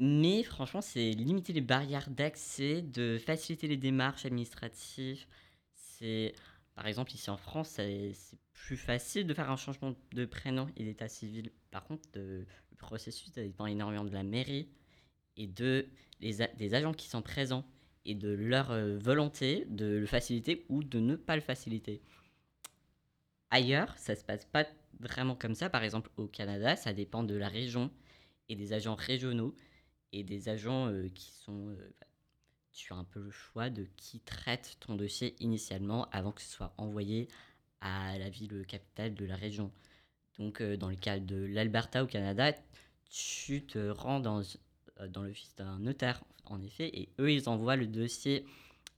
[0.00, 5.26] Mais franchement, c'est limiter les barrières d'accès, de faciliter les démarches administratives.
[5.74, 6.34] C'est
[6.74, 8.14] par exemple, ici en France, c'est
[8.52, 11.52] plus facile de faire un changement de prénom et d'état civil.
[11.70, 12.44] Par contre, le
[12.78, 14.66] processus dépend énormément de la mairie
[15.36, 15.86] et de
[16.20, 17.64] des agents qui sont présents
[18.04, 22.02] et de leur euh, volonté de le faciliter ou de ne pas le faciliter.
[23.50, 24.66] Ailleurs, ça se passe pas
[25.00, 25.70] vraiment comme ça.
[25.70, 27.90] Par exemple, au Canada, ça dépend de la région
[28.48, 29.54] et des agents régionaux
[30.12, 31.94] et des agents euh, qui sont euh,
[32.72, 36.50] tu as un peu le choix de qui traite ton dossier initialement avant que ce
[36.50, 37.28] soit envoyé
[37.80, 39.70] à la ville capitale de la région.
[40.38, 42.52] Donc, dans le cas de l'Alberta au Canada,
[43.08, 44.42] tu te rends dans,
[45.08, 48.46] dans l'office d'un notaire, en effet, et eux, ils envoient le dossier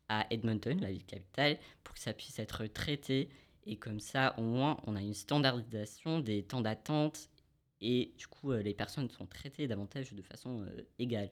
[0.09, 3.29] à Edmonton, la ville capitale, pour que ça puisse être traité
[3.67, 7.29] Et comme ça, au moins, on a une standardisation des temps d'attente
[7.81, 11.31] et du coup, euh, les personnes sont traitées davantage de façon euh, égale.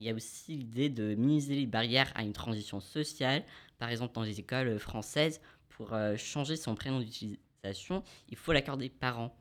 [0.00, 3.44] Il y a aussi l'idée de minimiser les barrières à une transition sociale.
[3.78, 8.76] Par exemple, dans les écoles françaises, pour euh, changer son prénom d'utilisation, il faut l'accord
[8.76, 9.34] des parents.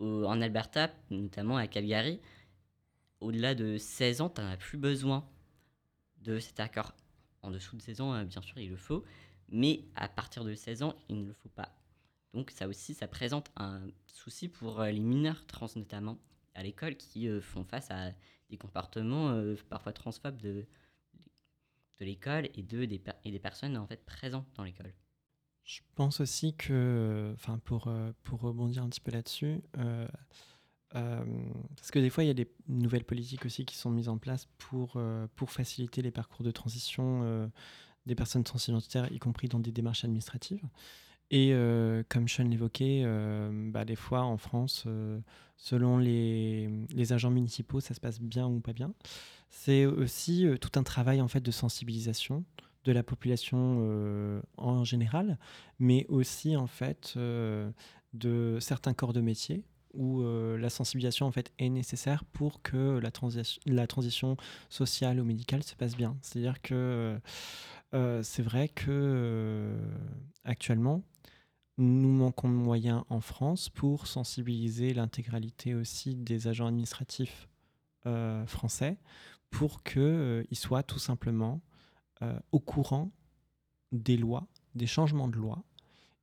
[0.00, 2.20] En Alberta, notamment à Calgary,
[3.20, 5.28] au-delà de 16 ans, tu n'en as plus besoin
[6.18, 6.94] de cet accord.
[7.42, 9.04] En dessous de 16 ans, euh, bien sûr, il le faut,
[9.48, 11.80] mais à partir de 16 ans, il ne le faut pas.
[12.32, 16.18] Donc ça aussi, ça présente un souci pour euh, les mineurs trans notamment
[16.54, 18.12] à l'école qui euh, font face à
[18.50, 20.66] des comportements euh, parfois transphobes de,
[21.98, 24.92] de l'école et, de, des, et des personnes en fait présentes dans l'école.
[25.64, 27.92] Je pense aussi que, enfin, pour,
[28.24, 29.60] pour rebondir un petit peu là-dessus,
[30.96, 31.24] euh,
[31.76, 34.18] parce que des fois, il y a des nouvelles politiques aussi qui sont mises en
[34.18, 37.46] place pour, euh, pour faciliter les parcours de transition euh,
[38.06, 40.62] des personnes transidentitaires, y compris dans des démarches administratives.
[41.32, 41.54] Et
[42.08, 43.04] comme Sean l'évoquait,
[43.70, 44.84] bah, des fois en France,
[45.56, 48.92] selon les, agents municipaux, ça se passe bien ou pas bien.
[49.48, 52.44] C'est aussi tout un travail en fait de sensibilisation
[52.82, 55.38] de la population en général,
[55.78, 59.62] mais aussi en fait de certains corps de métier
[59.94, 63.10] où euh, la sensibilisation en fait est nécessaire pour que la,
[63.66, 64.36] la transition
[64.68, 66.16] sociale ou médicale se passe bien.
[66.22, 67.18] C'est-à-dire que
[67.94, 69.76] euh, c'est vrai que euh,
[70.44, 71.02] actuellement
[71.80, 77.48] nous manquons de moyens en France pour sensibiliser l'intégralité aussi des agents administratifs
[78.06, 78.98] euh, français
[79.48, 81.60] pour qu'ils soient tout simplement
[82.22, 83.10] euh, au courant
[83.92, 85.64] des lois, des changements de loi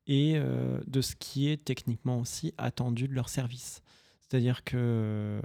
[0.08, 3.82] et euh, de ce qui est techniquement aussi attendu de leur service.
[4.22, 5.42] C'est-à-dire que euh,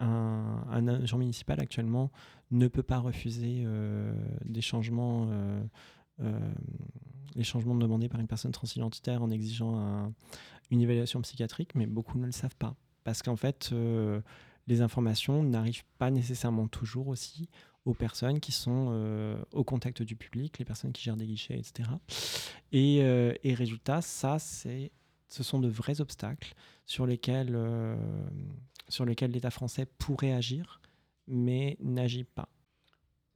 [0.00, 2.10] un, un agent municipal actuellement
[2.50, 4.12] ne peut pas refuser euh,
[4.44, 5.28] des changements,
[7.34, 10.12] les changements demandés par une personne transidentitaire en exigeant un-
[10.70, 12.74] une évaluation psychiatrique, mais beaucoup ne le savent pas.
[13.04, 13.74] Parce qu'en fait,
[14.68, 17.48] les informations n'arrivent pas nécessairement toujours aussi
[17.84, 21.58] aux personnes qui sont euh, au contact du public, les personnes qui gèrent des guichets,
[21.58, 21.88] etc.
[22.70, 24.92] Et, euh, et résultat, ça, c'est,
[25.28, 26.54] ce sont de vrais obstacles
[26.86, 27.96] sur lesquels, euh,
[28.88, 30.80] sur lesquels l'État français pourrait agir,
[31.26, 32.48] mais n'agit pas.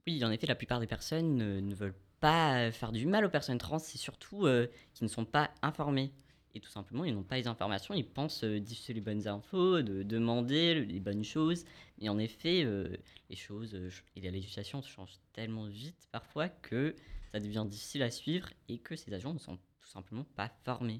[0.05, 3.57] Oui, en effet, la plupart des personnes ne, veulent pas faire du mal aux personnes
[3.57, 4.47] trans, c'est surtout
[4.93, 6.13] qu'ils ne sont pas informés.
[6.57, 9.83] Et tout simplement, ils n'ont pas les informations, ils pensent euh, diffuser les bonnes infos,
[9.83, 11.65] de demander le- les bonnes choses.
[11.99, 12.97] Et en effet, euh,
[13.29, 16.95] les choses euh, et la législation changent tellement vite parfois que
[17.31, 20.99] ça devient difficile à suivre et que ces agents ne sont tout simplement pas formés.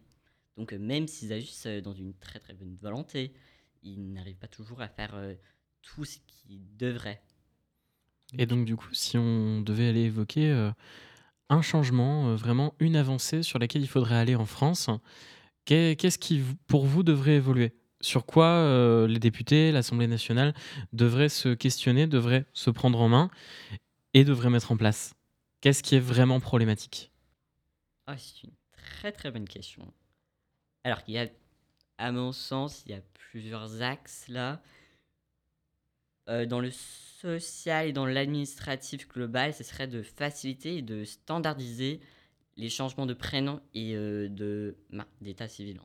[0.58, 3.34] Donc même s'ils agissent dans une très très bonne volonté,
[3.82, 5.16] ils n'arrivent pas toujours à faire
[5.82, 7.24] tout ce qu'ils devraient.
[8.38, 10.72] Et donc, du coup, si on devait aller évoquer
[11.50, 14.90] un changement, vraiment une avancée sur laquelle il faudrait aller en France,
[15.68, 17.74] qu'est-ce qui, pour vous, devrait évoluer?
[18.00, 20.54] Sur quoi euh, les députés, l'Assemblée nationale
[20.94, 23.30] devraient se questionner, devraient se prendre en main
[24.14, 25.14] et devraient mettre en place?
[25.62, 27.12] Qu'est-ce qui est vraiment problématique?
[28.06, 29.92] Ah, c'est une très très bonne question.
[30.84, 31.28] Alors qu'il y a,
[31.98, 34.62] à mon sens, il y a plusieurs axes là.
[36.30, 42.00] Euh, dans le social et dans l'administratif global, ce serait de faciliter et de standardiser
[42.58, 44.78] les changements de prénom et euh, de
[45.22, 45.80] d'état civil.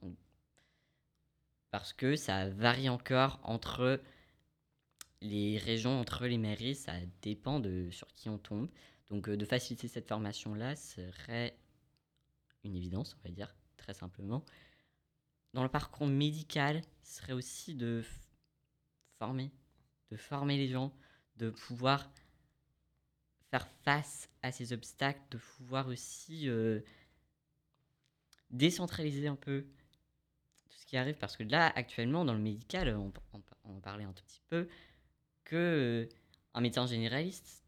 [1.70, 4.00] Parce que ça varie encore entre
[5.20, 8.68] les régions, entre les mairies, ça dépend de sur qui on tombe.
[9.08, 11.56] Donc euh, de faciliter cette formation-là serait
[12.64, 14.44] une évidence, on va dire, très simplement.
[15.52, 18.02] Dans le parcours médical, serait aussi de
[19.18, 19.50] former,
[20.10, 20.94] de former les gens,
[21.36, 22.10] de pouvoir
[23.52, 26.80] faire face à ces obstacles, de pouvoir aussi euh,
[28.48, 29.66] décentraliser un peu
[30.70, 31.18] tout ce qui arrive.
[31.18, 34.68] Parce que là, actuellement, dans le médical, on, parlait un tout petit peu,
[35.44, 36.08] que euh,
[36.54, 37.62] un médecin généraliste,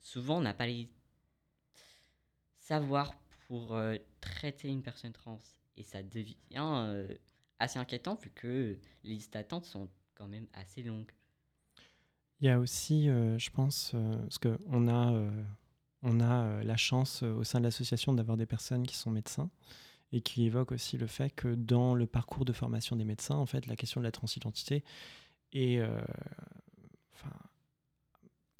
[0.00, 0.90] souvent, n'a pas les
[2.58, 3.14] savoirs
[3.46, 5.40] pour euh, traiter une personne trans.
[5.76, 7.06] Et ça devient
[7.60, 11.12] assez inquiétant vu que les listes d'attente sont quand même assez longues.
[12.40, 15.30] Il y a aussi, euh, je pense, euh, parce qu'on a,
[16.02, 19.50] on a euh, la chance au sein de l'association d'avoir des personnes qui sont médecins
[20.12, 23.46] et qui évoquent aussi le fait que dans le parcours de formation des médecins, en
[23.46, 24.84] fait, la question de la transidentité
[25.52, 25.80] est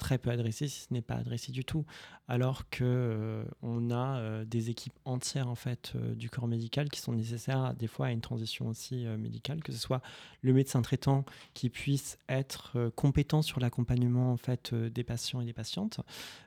[0.05, 1.83] très peu adressé, si ce n'est pas adressé du tout.
[2.27, 6.89] Alors que euh, on a euh, des équipes entières en fait euh, du corps médical
[6.89, 10.03] qui sont nécessaires des fois à une transition aussi médicale, que ce soit
[10.41, 11.25] le médecin traitant
[11.55, 16.01] qui puisse être compétent sur l'accompagnement en fait des patients et des patientes,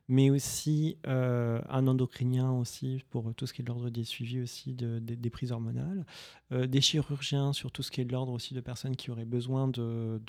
[0.07, 4.75] mais aussi un endocrinien aussi pour tout ce qui est de l'ordre des suivis aussi
[4.75, 6.05] de, des prises hormonales,
[6.51, 9.67] des chirurgiens sur tout ce qui est de l'ordre aussi de personnes qui auraient besoin
[9.69, 10.21] de,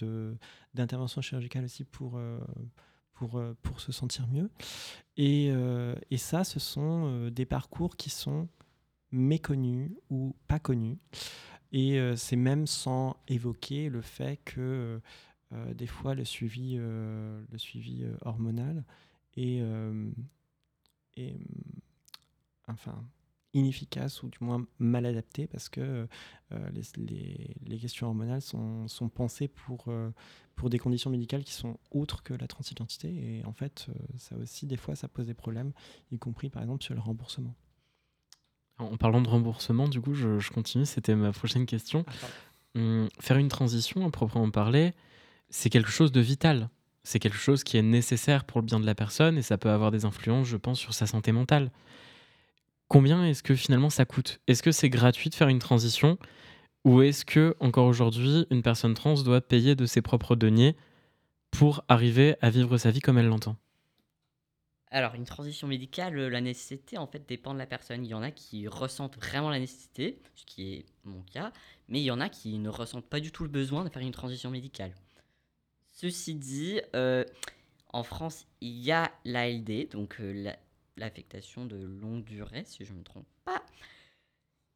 [0.73, 2.19] d'intervention chirurgicale aussi pour
[3.19, 4.49] pour, euh, pour se sentir mieux.
[5.17, 8.47] Et, euh, et ça, ce sont euh, des parcours qui sont
[9.11, 10.97] méconnus ou pas connus.
[11.71, 14.99] Et c'est même sans évoquer le fait que
[15.51, 18.83] des fois le suivi, le suivi hormonal
[19.35, 19.61] est,
[21.15, 21.37] est
[22.67, 23.05] enfin,
[23.53, 26.07] inefficace ou du moins mal adapté parce que
[26.51, 29.87] les, les, les, questions hormonales sont, sont pensées pour,
[30.59, 33.07] pour des conditions médicales qui sont autres que la transidentité.
[33.07, 35.71] Et en fait, euh, ça aussi, des fois, ça pose des problèmes,
[36.11, 37.55] y compris par exemple sur le remboursement.
[38.77, 42.03] En parlant de remboursement, du coup, je, continue, c'était ma prochaine question.
[42.07, 44.93] Ah, hum, faire une transition, à proprement parler,
[45.49, 46.69] c'est quelque chose de vital.
[47.03, 49.69] C'est quelque chose qui est nécessaire pour le bien de la personne et ça peut
[49.69, 51.71] avoir des influences, je pense, sur sa santé mentale.
[52.89, 54.41] Combien est-ce que finalement ça coûte?
[54.47, 56.17] Est-ce que c'est gratuit de faire une transition?
[56.85, 60.75] Ou est-ce que, encore aujourd'hui, une personne trans doit payer de ses propres deniers
[61.51, 63.57] pour arriver à vivre sa vie comme elle l'entend?
[64.89, 68.03] Alors, une transition médicale, euh, la nécessité, en fait, dépend de la personne.
[68.03, 71.51] Il y en a qui ressentent vraiment la nécessité, ce qui est mon cas,
[71.89, 74.01] mais il y en a qui ne ressentent pas du tout le besoin de faire
[74.01, 74.95] une transition médicale.
[75.93, 77.23] Ceci dit, euh,
[77.93, 80.51] en France, il y a l'ALD, donc euh,
[80.99, 83.63] l'affectation de longue durée, si je ne me trompe pas,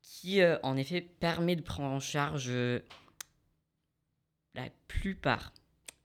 [0.01, 2.79] qui euh, en effet permet de prendre en charge euh,
[4.55, 5.53] la plupart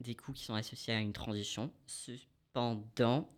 [0.00, 1.72] des coûts qui sont associés à une transition.
[1.86, 3.28] Cependant,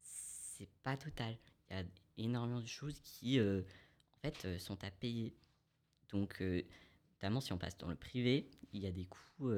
[0.00, 1.36] c'est pas total.
[1.70, 1.84] Il y a
[2.18, 3.62] énormément de choses qui euh,
[4.16, 5.34] en fait sont à payer.
[6.10, 6.42] Donc
[7.12, 9.48] notamment si on passe dans le privé, il y a des coûts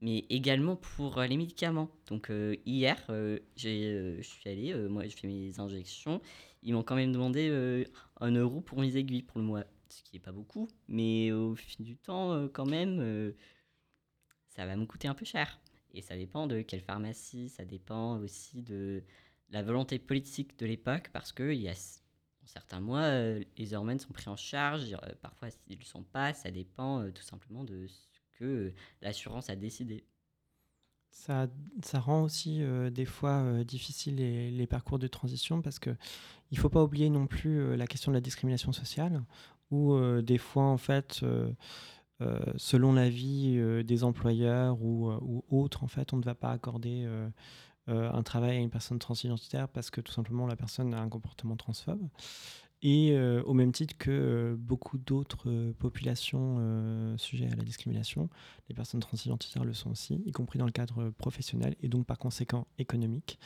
[0.00, 1.90] mais également pour les médicaments.
[2.06, 2.30] Donc
[2.66, 2.96] hier,
[3.56, 6.20] je suis allé, moi je fais mes injections,
[6.66, 7.84] ils m'ont quand même demandé euh,
[8.20, 11.54] un euro pour mes aiguilles pour le mois, ce qui n'est pas beaucoup, mais au
[11.54, 13.32] fil du temps, euh, quand même, euh,
[14.48, 15.60] ça va me coûter un peu cher.
[15.92, 19.04] Et ça dépend de quelle pharmacie, ça dépend aussi de
[19.50, 21.74] la volonté politique de l'époque, parce que il y a
[22.44, 23.08] certains mois,
[23.56, 27.22] les hormones sont pris en charge, parfois ils ne le sont pas, ça dépend tout
[27.22, 27.86] simplement de
[28.38, 28.72] que
[29.02, 30.04] l'assurance a décidé.
[31.16, 31.48] Ça,
[31.82, 35.90] ça rend aussi euh, des fois euh, difficile les, parcours de transition parce que
[36.50, 39.24] il faut pas oublier non plus euh, la question de la discrimination sociale
[39.70, 41.24] où des fois en fait
[42.56, 47.04] selon l'avis des employeurs ou, ou, autres en fait on ne va pas accorder
[47.88, 51.56] un travail à une personne transidentitaire parce que tout simplement la personne a un comportement
[51.56, 52.08] transphobe
[52.82, 58.28] et euh, au même titre que euh, beaucoup d'autres euh, populations sujets à la discrimination,
[58.68, 62.18] les personnes transidentitaires le sont aussi, y compris dans le cadre professionnel et donc par
[62.18, 63.38] conséquent économique.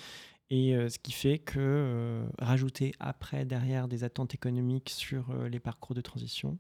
[0.53, 6.01] Et ce qui fait que rajouter après, derrière, des attentes économiques sur les parcours de
[6.01, 6.59] transition,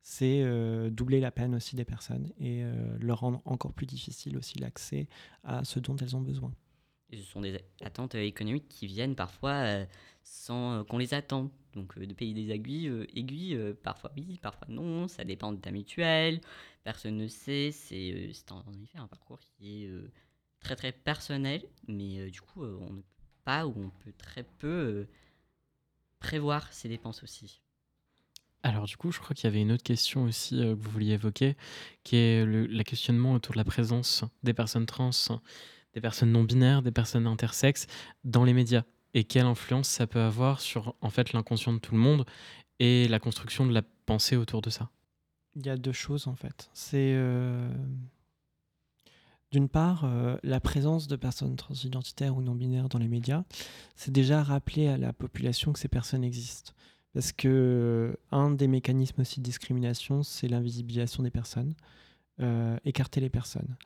[0.00, 0.44] c'est
[0.92, 2.62] doubler la peine aussi des personnes et
[3.00, 5.08] leur rendre encore plus difficile aussi l'accès
[5.42, 6.52] à ce dont elles ont besoin.
[7.12, 9.86] Ce sont des attentes économiques qui viennent parfois
[10.22, 11.50] sans qu'on les attende.
[11.74, 15.52] Donc euh, de payer des aiguilles, euh, aiguilles euh, parfois oui, parfois non, ça dépend
[15.52, 16.40] de ta mutuelle,
[16.84, 19.90] personne ne sait, c'est en effet un parcours qui est
[20.60, 23.06] très très personnel, mais du coup on ne peut
[23.44, 25.06] pas ou on peut très peu
[26.18, 27.60] prévoir ses dépenses aussi.
[28.64, 31.14] Alors du coup, je crois qu'il y avait une autre question aussi que vous vouliez
[31.14, 31.56] évoquer,
[32.04, 35.10] qui est le questionnement autour de la présence des personnes trans,
[35.94, 37.86] des personnes non binaires, des personnes intersexes
[38.24, 38.82] dans les médias
[39.14, 42.24] et quelle influence ça peut avoir sur en fait l'inconscient de tout le monde
[42.78, 44.90] et la construction de la pensée autour de ça?
[45.54, 46.70] Il y a deux choses en fait.
[46.72, 47.68] C'est euh,
[49.50, 53.44] d'une part euh, la présence de personnes transidentitaires ou non binaires dans les médias,
[53.94, 56.72] c'est déjà rappeler à la population que ces personnes existent.
[57.12, 61.74] Parce que euh, un des mécanismes aussi de discrimination, c'est l'invisibilisation des personnes.
[62.40, 63.76] Euh, écarter les personnes.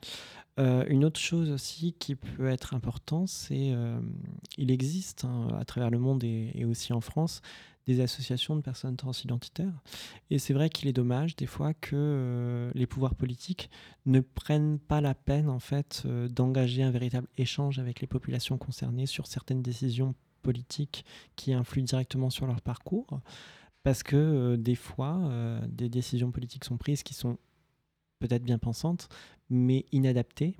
[0.57, 3.99] Euh, une autre chose aussi qui peut être importante, c'est euh,
[4.57, 7.41] il existe hein, à travers le monde et, aussi en France
[7.87, 9.73] des associations de personnes transidentitaires.
[10.29, 13.69] Et c'est vrai qu'il est dommage des fois que les pouvoirs politiques
[14.05, 19.05] ne prennent pas la peine en fait d'engager un véritable échange avec les populations concernées
[19.05, 23.19] sur certaines décisions politiques qui influent directement sur leur parcours.
[23.83, 25.31] Parce que des fois,
[25.69, 27.37] des décisions politiques sont prises qui sont
[28.19, 29.09] peut-être bien pensantes,
[29.49, 30.57] mais inadaptées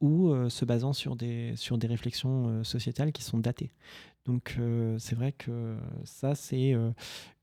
[0.00, 3.72] ou euh, se basant sur des, sur des réflexions euh, sociétales qui sont datées.
[4.26, 6.74] Donc euh, c'est vrai que ça, c'est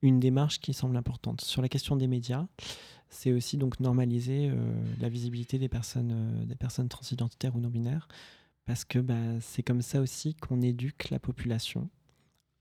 [0.02, 1.42] une démarche qui semble importante.
[1.42, 2.48] Sur la question des médias,
[3.10, 4.52] c'est aussi donc normaliser
[5.00, 8.08] la visibilité des personnes, des personnes transidentitaires ou non-binaires,
[8.66, 11.90] parce que bah, c'est comme ça aussi qu'on éduque la population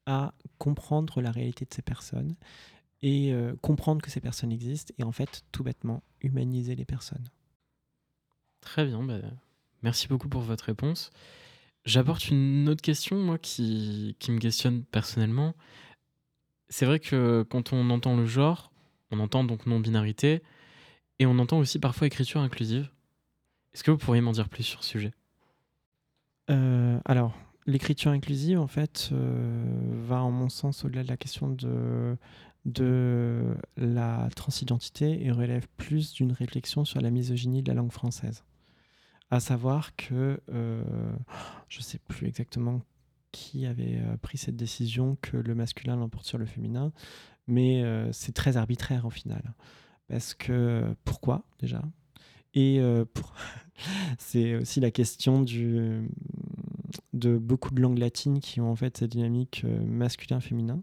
[0.06, 2.34] à comprendre la réalité de ces personnes
[3.02, 7.28] et euh, comprendre que ces personnes existent et en fait tout bêtement humaniser les personnes.
[8.60, 9.20] Très bien, bah,
[9.82, 11.10] merci beaucoup pour votre réponse.
[11.84, 15.54] J'apporte une autre question, moi, qui, qui me questionne personnellement.
[16.68, 18.70] C'est vrai que quand on entend le genre,
[19.10, 20.42] on entend donc non-binarité,
[21.18, 22.90] et on entend aussi parfois écriture inclusive.
[23.72, 25.12] Est-ce que vous pourriez m'en dire plus sur ce sujet?
[26.50, 27.34] Euh, alors,
[27.66, 29.64] l'écriture inclusive, en fait, euh,
[30.02, 32.16] va en mon sens au-delà de la question de,
[32.64, 38.44] de la transidentité et relève plus d'une réflexion sur la misogynie de la langue française.
[39.30, 40.82] À savoir que, euh,
[41.68, 42.82] je ne sais plus exactement
[43.32, 46.92] qui avait euh, pris cette décision que le masculin l'emporte sur le féminin,
[47.46, 49.54] mais euh, c'est très arbitraire au final.
[50.08, 51.82] Parce que, pourquoi déjà?
[52.54, 52.80] Et
[54.18, 59.64] c'est aussi la question de beaucoup de langues latines qui ont en fait cette dynamique
[59.86, 60.82] masculin-féminin,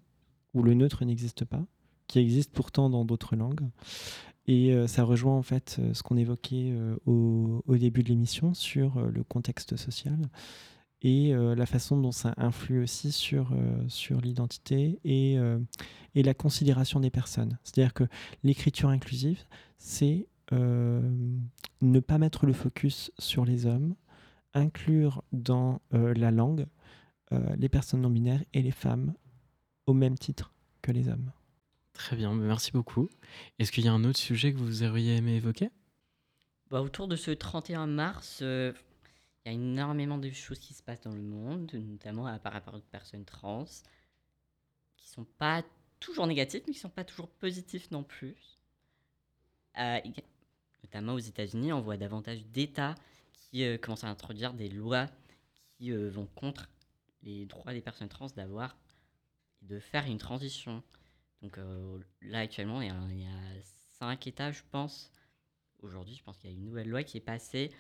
[0.57, 1.63] où le neutre n'existe pas,
[2.07, 3.69] qui existe pourtant dans d'autres langues.
[4.47, 8.53] Et euh, ça rejoint en fait euh, ce qu'on évoquait euh, au, début de l'émission
[8.53, 10.17] sur le contexte social
[11.03, 13.53] et la façon dont ça influe aussi sur,
[14.23, 15.37] l'identité et,
[16.15, 17.59] la considération des personnes.
[17.63, 18.05] C'est-à-dire que
[18.43, 19.43] l'écriture inclusive,
[19.77, 23.93] c'est ne pas mettre le focus sur les hommes,
[24.55, 26.65] inclure dans la langue
[27.31, 29.13] les personnes non binaires et les femmes
[29.87, 31.31] au même titre que les hommes.
[31.93, 33.09] Très bien, bah, merci beaucoup.
[33.57, 35.71] Est-ce qu'il y a un autre sujet que vous auriez aimé évoquer?
[36.69, 38.73] Bah, autour de ce 31 mars, euh,
[39.45, 42.53] il y a énormément de choses qui se passent dans le monde, notamment à- par
[42.53, 43.65] rapport aux personnes trans,
[44.97, 45.63] qui sont pas
[45.99, 48.35] toujours négatives, mais qui sont pas toujours positives non plus.
[49.79, 49.99] Euh,
[50.83, 52.95] notamment aux États-Unis, on voit davantage d'États
[53.33, 55.07] qui euh, commencent à introduire des lois
[55.77, 56.67] qui euh, vont contre
[57.23, 58.75] les droits des personnes trans d'avoir
[59.67, 60.83] de faire une transition.
[61.41, 63.61] Donc euh, là, actuellement, il y, a,
[63.99, 65.11] cinq États, je pense.
[65.79, 67.71] Aujourd'hui, je pense qu'il y a une nouvelle loi qui est passée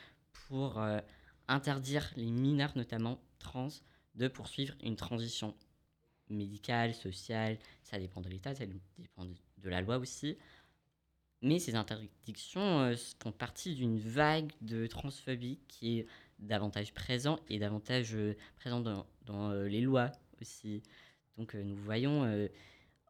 [0.47, 0.99] pour euh,
[1.47, 3.69] interdire les mineurs, notamment trans,
[4.15, 5.55] de poursuivre une transition
[6.29, 7.57] médicale, sociale.
[7.83, 10.37] Ça dépend de l'État, ça dépend de, la loi aussi.
[11.41, 16.07] Mais ces interdictions euh, font partie d'une vague de transphobie qui est
[16.39, 20.11] davantage présent et davantage euh, présent dans, les lois
[20.41, 20.83] aussi.
[21.37, 22.47] Donc euh, nous voyons euh,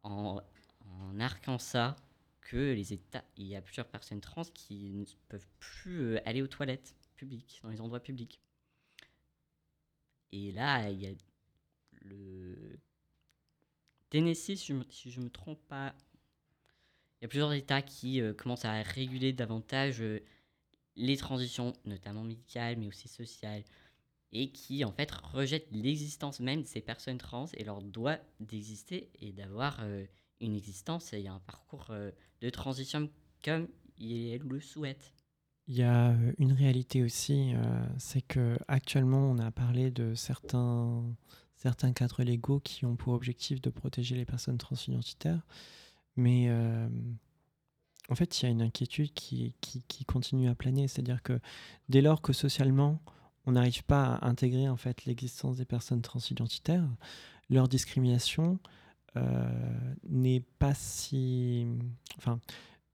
[0.04, 0.42] en,
[0.86, 1.96] en ça
[2.42, 6.42] que les États, il y a plusieurs personnes trans qui ne peuvent plus euh, aller
[6.42, 8.42] aux toilettes publiques, dans les endroits publics.
[10.32, 11.12] Et là, il y a
[12.02, 12.80] le
[14.10, 15.96] Tennessee, si je je me trompe pas,
[17.20, 20.04] il y a plusieurs États qui commencent à réguler davantage
[20.96, 23.64] les transitions, notamment médicales, mais aussi sociales,
[24.32, 29.10] et qui en fait rejettent l'existence même de ces personnes trans et leur droit d'exister
[29.22, 30.06] et d'avoir euh,
[30.42, 31.14] une existence.
[31.14, 32.12] Et un parcours euh,
[32.42, 33.10] de transition
[33.44, 33.68] comme
[33.98, 35.14] ils le souhaitent.
[35.68, 37.54] Il y a euh, une réalité aussi,
[37.98, 41.04] c'est que actuellement on a parlé de certains,
[41.56, 45.46] certains cadres légaux qui ont pour objectif de protéger les personnes transidentitaires,
[46.16, 46.50] mais
[48.10, 51.40] en fait il y a une inquiétude qui, qui, qui continue à planer, c'est-à-dire que
[51.90, 53.02] dès lors que socialement
[53.48, 56.88] on n'arrive pas à intégrer en fait l'existence des personnes transidentitaires,
[57.50, 58.60] leur discrimination
[59.16, 59.50] euh,
[60.08, 61.66] n'est pas si,
[62.18, 62.40] enfin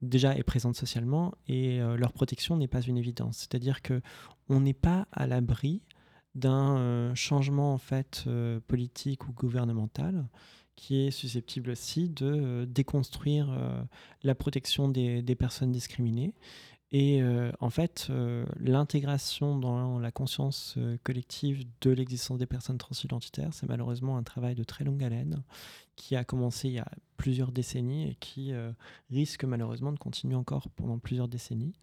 [0.03, 3.37] déjà est présente socialement et euh, leur protection n'est pas une évidence.
[3.37, 4.01] C'est-à-dire que
[4.49, 5.81] on n'est pas à l'abri
[6.35, 10.25] d'un euh, changement en fait euh, politique ou gouvernemental
[10.75, 13.55] qui est susceptible aussi de déconstruire
[14.23, 16.33] la protection des personnes discriminées.
[16.95, 22.77] Et euh, en fait, euh, l'intégration dans la conscience euh, collective de l'existence des personnes
[22.77, 25.41] transidentitaires, c'est malheureusement un travail de très longue haleine
[25.95, 26.87] qui a commencé il y a
[27.17, 28.51] plusieurs décennies et qui
[29.11, 31.73] risque malheureusement de continuer encore pendant plusieurs décennies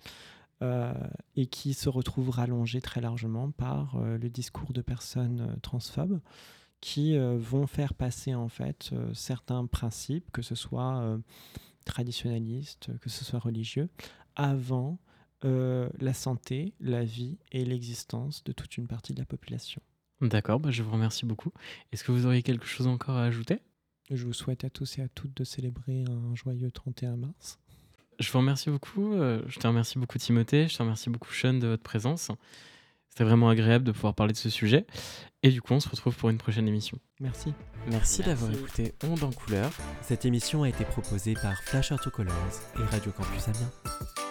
[1.37, 6.21] et qui se retrouve rallongé très largement par le discours de personnes transphobes
[6.81, 11.17] qui vont faire passer en fait certains principes, que ce soit
[11.85, 13.89] traditionnalistes, que ce soit religieux,
[14.37, 14.99] avant
[15.45, 19.81] euh, la santé, la vie et l'existence de toute une partie de la population.
[20.21, 21.51] D'accord, bah, je vous remercie beaucoup.
[21.93, 23.59] Est-ce que vous auriez quelque chose encore à ajouter?
[24.11, 27.59] Je vous souhaite à tous et à toutes de célébrer un joyeux 31 mars.
[28.19, 29.15] Je vous remercie beaucoup.
[29.15, 30.69] euh, Je te remercie beaucoup Timothée.
[30.69, 32.31] Je te remercie beaucoup Sean de votre présence.
[33.11, 34.87] C'était vraiment agréable de pouvoir parler de ce sujet.
[35.43, 36.99] Et du coup, on se retrouve pour une prochaine émission.
[37.19, 37.53] Merci.
[37.89, 39.71] Merci, d'avoir écouté Onde en couleur.
[40.03, 42.35] Cette émission a été proposée par Flash Autocolors
[42.79, 44.30] et Radio Campus Amiens.